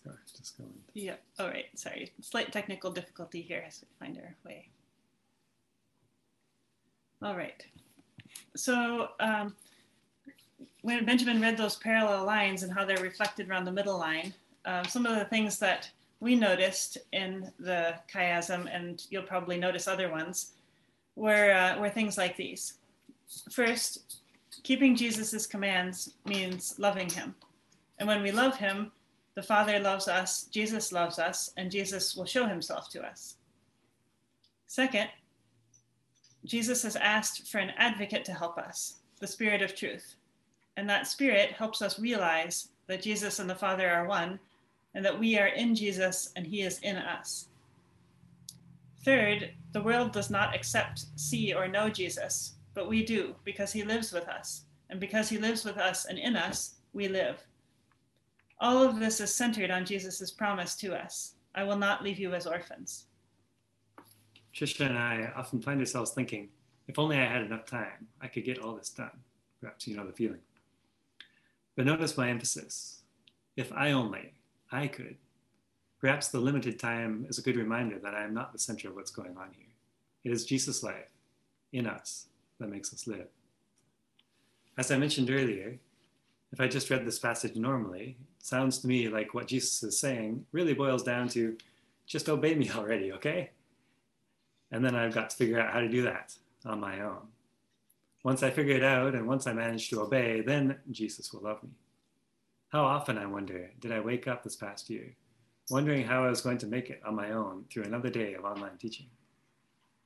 Go. 0.04 0.12
Just 0.36 0.58
go. 0.58 0.64
Yeah. 0.94 1.16
All 1.38 1.48
right. 1.48 1.66
Sorry. 1.74 2.12
Slight 2.20 2.52
technical 2.52 2.90
difficulty 2.90 3.42
here 3.42 3.64
as 3.66 3.82
we 3.82 4.06
find 4.06 4.18
our 4.18 4.34
way. 4.44 4.68
All 7.22 7.36
right. 7.36 7.64
So 8.56 9.08
um, 9.20 9.54
when 10.82 11.04
Benjamin 11.04 11.40
read 11.40 11.56
those 11.56 11.76
parallel 11.76 12.24
lines 12.24 12.62
and 12.62 12.72
how 12.72 12.84
they're 12.84 12.96
reflected 12.98 13.48
around 13.48 13.64
the 13.64 13.72
middle 13.72 13.98
line, 13.98 14.34
um, 14.64 14.84
some 14.84 15.06
of 15.06 15.16
the 15.16 15.24
things 15.26 15.58
that 15.58 15.90
we 16.20 16.34
noticed 16.34 16.98
in 17.12 17.50
the 17.58 17.94
chiasm, 18.12 18.68
and 18.72 19.06
you'll 19.10 19.22
probably 19.22 19.58
notice 19.58 19.88
other 19.88 20.10
ones, 20.10 20.52
were, 21.16 21.52
uh, 21.52 21.80
were 21.80 21.90
things 21.90 22.16
like 22.16 22.36
these. 22.36 22.74
First, 23.50 24.20
keeping 24.62 24.94
Jesus's 24.94 25.46
commands 25.46 26.14
means 26.24 26.74
loving 26.78 27.10
him. 27.10 27.34
And 27.98 28.08
when 28.08 28.22
we 28.22 28.30
love 28.30 28.56
him, 28.56 28.92
the 29.34 29.42
Father 29.42 29.78
loves 29.78 30.08
us, 30.08 30.44
Jesus 30.44 30.92
loves 30.92 31.18
us, 31.18 31.52
and 31.56 31.70
Jesus 31.70 32.14
will 32.14 32.26
show 32.26 32.46
himself 32.46 32.90
to 32.90 33.02
us. 33.02 33.36
Second, 34.66 35.08
Jesus 36.44 36.82
has 36.82 36.96
asked 36.96 37.48
for 37.48 37.58
an 37.58 37.72
advocate 37.76 38.24
to 38.26 38.34
help 38.34 38.58
us, 38.58 38.96
the 39.20 39.26
Spirit 39.26 39.62
of 39.62 39.74
truth. 39.74 40.16
And 40.76 40.88
that 40.88 41.06
Spirit 41.06 41.52
helps 41.52 41.82
us 41.82 41.98
realize 41.98 42.68
that 42.86 43.02
Jesus 43.02 43.38
and 43.38 43.48
the 43.48 43.54
Father 43.54 43.88
are 43.88 44.06
one, 44.06 44.38
and 44.94 45.04
that 45.04 45.18
we 45.18 45.38
are 45.38 45.48
in 45.48 45.74
Jesus 45.74 46.30
and 46.36 46.46
he 46.46 46.62
is 46.62 46.78
in 46.80 46.96
us. 46.96 47.48
Third, 49.04 49.50
the 49.72 49.82
world 49.82 50.12
does 50.12 50.30
not 50.30 50.54
accept, 50.54 51.06
see, 51.16 51.54
or 51.54 51.66
know 51.66 51.88
Jesus, 51.88 52.54
but 52.74 52.88
we 52.88 53.04
do 53.04 53.34
because 53.44 53.72
he 53.72 53.82
lives 53.82 54.12
with 54.12 54.28
us. 54.28 54.64
And 54.90 55.00
because 55.00 55.28
he 55.28 55.38
lives 55.38 55.64
with 55.64 55.78
us 55.78 56.04
and 56.04 56.18
in 56.18 56.36
us, 56.36 56.74
we 56.92 57.08
live. 57.08 57.42
All 58.62 58.80
of 58.80 59.00
this 59.00 59.18
is 59.20 59.34
centered 59.34 59.72
on 59.72 59.84
Jesus' 59.84 60.30
promise 60.30 60.76
to 60.76 60.94
us 60.94 61.34
I 61.52 61.64
will 61.64 61.76
not 61.76 62.04
leave 62.04 62.20
you 62.20 62.32
as 62.32 62.46
orphans. 62.46 63.06
Tricia 64.54 64.86
and 64.86 64.96
I 64.96 65.32
often 65.34 65.60
find 65.60 65.80
ourselves 65.80 66.12
thinking, 66.12 66.48
if 66.86 66.96
only 66.96 67.16
I 67.16 67.24
had 67.24 67.42
enough 67.42 67.66
time, 67.66 68.06
I 68.20 68.28
could 68.28 68.44
get 68.44 68.60
all 68.60 68.76
this 68.76 68.90
done. 68.90 69.18
Perhaps 69.60 69.88
you 69.88 69.96
know 69.96 70.06
the 70.06 70.12
feeling. 70.12 70.38
But 71.74 71.86
notice 71.86 72.16
my 72.16 72.30
emphasis. 72.30 73.00
If 73.56 73.72
I 73.72 73.90
only, 73.90 74.34
I 74.70 74.86
could. 74.86 75.16
Perhaps 76.00 76.28
the 76.28 76.38
limited 76.38 76.78
time 76.78 77.26
is 77.28 77.38
a 77.38 77.42
good 77.42 77.56
reminder 77.56 77.98
that 77.98 78.14
I 78.14 78.22
am 78.22 78.32
not 78.32 78.52
the 78.52 78.60
center 78.60 78.88
of 78.88 78.94
what's 78.94 79.10
going 79.10 79.36
on 79.36 79.48
here. 79.58 79.74
It 80.22 80.30
is 80.30 80.44
Jesus' 80.44 80.84
life 80.84 81.10
in 81.72 81.88
us 81.88 82.26
that 82.60 82.70
makes 82.70 82.92
us 82.94 83.08
live. 83.08 83.26
As 84.78 84.92
I 84.92 84.98
mentioned 84.98 85.30
earlier, 85.30 85.78
if 86.52 86.60
I 86.60 86.68
just 86.68 86.90
read 86.90 87.06
this 87.06 87.18
passage 87.18 87.56
normally, 87.56 88.16
it 88.38 88.46
sounds 88.46 88.78
to 88.78 88.86
me 88.86 89.08
like 89.08 89.32
what 89.32 89.48
Jesus 89.48 89.82
is 89.82 89.98
saying 89.98 90.44
really 90.52 90.74
boils 90.74 91.02
down 91.02 91.28
to 91.28 91.56
just 92.06 92.28
obey 92.28 92.54
me 92.54 92.70
already, 92.76 93.12
okay? 93.12 93.50
And 94.70 94.84
then 94.84 94.94
I've 94.94 95.14
got 95.14 95.30
to 95.30 95.36
figure 95.36 95.58
out 95.58 95.72
how 95.72 95.80
to 95.80 95.88
do 95.88 96.02
that 96.02 96.34
on 96.64 96.80
my 96.80 97.00
own. 97.00 97.28
Once 98.22 98.42
I 98.42 98.50
figure 98.50 98.76
it 98.76 98.84
out 98.84 99.14
and 99.14 99.26
once 99.26 99.46
I 99.46 99.52
manage 99.52 99.90
to 99.90 100.00
obey, 100.02 100.42
then 100.42 100.78
Jesus 100.90 101.32
will 101.32 101.42
love 101.42 101.62
me. 101.62 101.70
How 102.68 102.84
often, 102.84 103.18
I 103.18 103.26
wonder, 103.26 103.70
did 103.80 103.92
I 103.92 104.00
wake 104.00 104.28
up 104.28 104.42
this 104.42 104.56
past 104.56 104.88
year 104.88 105.14
wondering 105.70 106.04
how 106.04 106.24
I 106.24 106.28
was 106.28 106.40
going 106.40 106.58
to 106.58 106.66
make 106.66 106.90
it 106.90 107.00
on 107.04 107.14
my 107.14 107.32
own 107.32 107.64
through 107.70 107.84
another 107.84 108.10
day 108.10 108.34
of 108.34 108.44
online 108.44 108.76
teaching? 108.78 109.06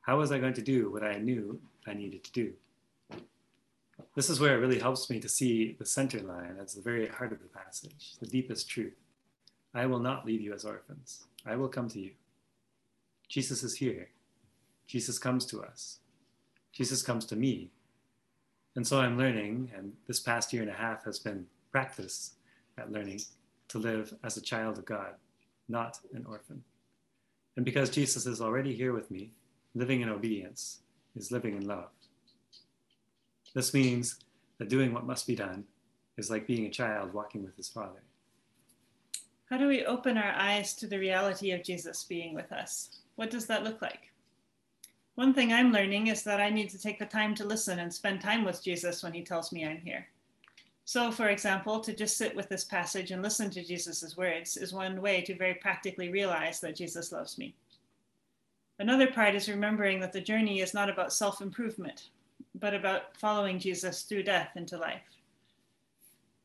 How 0.00 0.18
was 0.18 0.32
I 0.32 0.38
going 0.38 0.54
to 0.54 0.62
do 0.62 0.90
what 0.90 1.02
I 1.02 1.18
knew 1.18 1.60
I 1.86 1.94
needed 1.94 2.24
to 2.24 2.32
do? 2.32 2.52
This 4.14 4.30
is 4.30 4.40
where 4.40 4.56
it 4.56 4.60
really 4.60 4.78
helps 4.78 5.10
me 5.10 5.20
to 5.20 5.28
see 5.28 5.76
the 5.78 5.86
center 5.86 6.20
line 6.20 6.56
as 6.62 6.74
the 6.74 6.82
very 6.82 7.06
heart 7.06 7.32
of 7.32 7.40
the 7.40 7.48
passage, 7.48 8.14
the 8.20 8.26
deepest 8.26 8.68
truth. 8.68 8.96
I 9.74 9.86
will 9.86 10.00
not 10.00 10.24
leave 10.24 10.40
you 10.40 10.54
as 10.54 10.64
orphans. 10.64 11.26
I 11.44 11.56
will 11.56 11.68
come 11.68 11.88
to 11.90 12.00
you. 12.00 12.12
Jesus 13.28 13.62
is 13.62 13.76
here. 13.76 14.08
Jesus 14.86 15.18
comes 15.18 15.44
to 15.46 15.62
us. 15.62 15.98
Jesus 16.72 17.02
comes 17.02 17.26
to 17.26 17.36
me. 17.36 17.70
And 18.74 18.86
so 18.86 19.00
I'm 19.00 19.18
learning, 19.18 19.70
and 19.76 19.92
this 20.06 20.20
past 20.20 20.52
year 20.52 20.62
and 20.62 20.70
a 20.70 20.74
half 20.74 21.04
has 21.04 21.18
been 21.18 21.46
practice 21.72 22.32
at 22.78 22.92
learning 22.92 23.20
to 23.68 23.78
live 23.78 24.14
as 24.22 24.36
a 24.36 24.42
child 24.42 24.78
of 24.78 24.84
God, 24.84 25.14
not 25.68 25.98
an 26.14 26.24
orphan. 26.28 26.62
And 27.56 27.64
because 27.64 27.90
Jesus 27.90 28.26
is 28.26 28.40
already 28.40 28.74
here 28.74 28.92
with 28.92 29.10
me, 29.10 29.32
living 29.74 30.02
in 30.02 30.08
obedience 30.08 30.80
is 31.16 31.32
living 31.32 31.56
in 31.56 31.66
love. 31.66 31.88
This 33.56 33.72
means 33.72 34.16
that 34.58 34.68
doing 34.68 34.92
what 34.92 35.06
must 35.06 35.26
be 35.26 35.34
done 35.34 35.64
is 36.18 36.30
like 36.30 36.46
being 36.46 36.66
a 36.66 36.70
child 36.70 37.14
walking 37.14 37.42
with 37.42 37.56
his 37.56 37.70
father. 37.70 38.02
How 39.48 39.56
do 39.56 39.66
we 39.66 39.86
open 39.86 40.18
our 40.18 40.34
eyes 40.34 40.74
to 40.74 40.86
the 40.86 40.98
reality 40.98 41.52
of 41.52 41.64
Jesus 41.64 42.04
being 42.04 42.34
with 42.34 42.52
us? 42.52 42.98
What 43.14 43.30
does 43.30 43.46
that 43.46 43.64
look 43.64 43.80
like? 43.80 44.12
One 45.14 45.32
thing 45.32 45.54
I'm 45.54 45.72
learning 45.72 46.08
is 46.08 46.22
that 46.24 46.38
I 46.38 46.50
need 46.50 46.68
to 46.68 46.78
take 46.78 46.98
the 46.98 47.06
time 47.06 47.34
to 47.36 47.46
listen 47.46 47.78
and 47.78 47.90
spend 47.90 48.20
time 48.20 48.44
with 48.44 48.62
Jesus 48.62 49.02
when 49.02 49.14
he 49.14 49.22
tells 49.22 49.52
me 49.52 49.64
I'm 49.64 49.80
here. 49.80 50.06
So, 50.84 51.10
for 51.10 51.30
example, 51.30 51.80
to 51.80 51.94
just 51.94 52.18
sit 52.18 52.36
with 52.36 52.50
this 52.50 52.64
passage 52.64 53.10
and 53.10 53.22
listen 53.22 53.48
to 53.52 53.64
Jesus' 53.64 54.18
words 54.18 54.58
is 54.58 54.74
one 54.74 55.00
way 55.00 55.22
to 55.22 55.34
very 55.34 55.54
practically 55.54 56.10
realize 56.10 56.60
that 56.60 56.76
Jesus 56.76 57.10
loves 57.10 57.38
me. 57.38 57.54
Another 58.78 59.10
part 59.10 59.34
is 59.34 59.48
remembering 59.48 59.98
that 60.00 60.12
the 60.12 60.20
journey 60.20 60.60
is 60.60 60.74
not 60.74 60.90
about 60.90 61.10
self 61.10 61.40
improvement, 61.40 62.10
but 62.54 62.74
about 62.74 63.16
following 63.16 63.58
Jesus 63.58 64.02
through 64.02 64.22
death 64.22 64.50
into 64.56 64.78
life. 64.78 65.02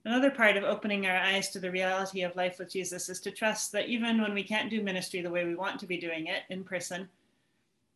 Another 0.04 0.32
part 0.32 0.58
of 0.58 0.64
opening 0.64 1.06
our 1.06 1.16
eyes 1.16 1.50
to 1.50 1.60
the 1.60 1.70
reality 1.70 2.24
of 2.24 2.36
life 2.36 2.58
with 2.58 2.72
Jesus 2.72 3.08
is 3.08 3.20
to 3.20 3.32
trust 3.32 3.72
that 3.72 3.88
even 3.88 4.20
when 4.20 4.34
we 4.34 4.44
can't 4.44 4.70
do 4.70 4.82
ministry 4.82 5.22
the 5.22 5.30
way 5.30 5.46
we 5.46 5.56
want 5.56 5.80
to 5.80 5.86
be 5.86 5.98
doing 5.98 6.28
it 6.28 6.42
in 6.50 6.64
person, 6.64 7.08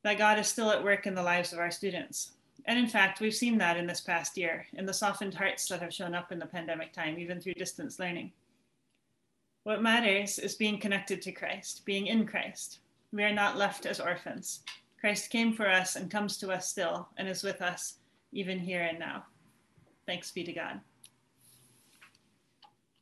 that 0.03 0.19
God 0.19 0.38
is 0.38 0.47
still 0.47 0.69
at 0.69 0.84
work 0.84 1.08
in 1.08 1.15
the 1.15 1.23
lives 1.23 1.51
of 1.51 1.58
our 1.58 1.71
students. 1.71 2.34
And 2.65 2.77
in 2.77 2.88
fact, 2.88 3.19
we've 3.19 3.34
seen 3.34 3.58
that 3.58 3.77
in 3.77 3.88
this 3.88 4.01
past 4.01 4.38
year, 4.38 4.67
in 4.73 4.86
the 4.86 4.93
softened 4.93 5.34
hearts 5.34 5.67
that 5.67 5.81
have 5.81 5.93
shown 5.93 6.13
up 6.13 6.31
in 6.31 6.38
the 6.38 6.45
pandemic 6.45 6.93
time, 6.93 7.17
even 7.17 7.41
through 7.41 7.55
distance 7.55 7.99
learning. 7.99 8.31
What 9.63 9.81
matters 9.81 10.38
is 10.38 10.53
being 10.53 10.79
connected 10.79 11.23
to 11.23 11.31
Christ, 11.31 11.86
being 11.86 12.05
in 12.05 12.27
Christ. 12.27 12.79
We 13.12 13.23
are 13.23 13.34
not 13.34 13.58
left 13.58 13.88
as 13.88 13.99
orphans. 13.99 14.62
Christ 15.06 15.30
came 15.30 15.54
for 15.54 15.70
us 15.70 15.98
and 15.98 16.10
comes 16.10 16.36
to 16.38 16.52
us 16.52 16.68
still 16.68 17.08
and 17.18 17.28
is 17.28 17.44
with 17.44 17.62
us 17.62 18.00
even 18.32 18.58
here 18.58 18.82
and 18.82 18.98
now. 18.98 19.24
Thanks 20.08 20.32
be 20.32 20.44
to 20.44 20.52
God. 20.52 20.82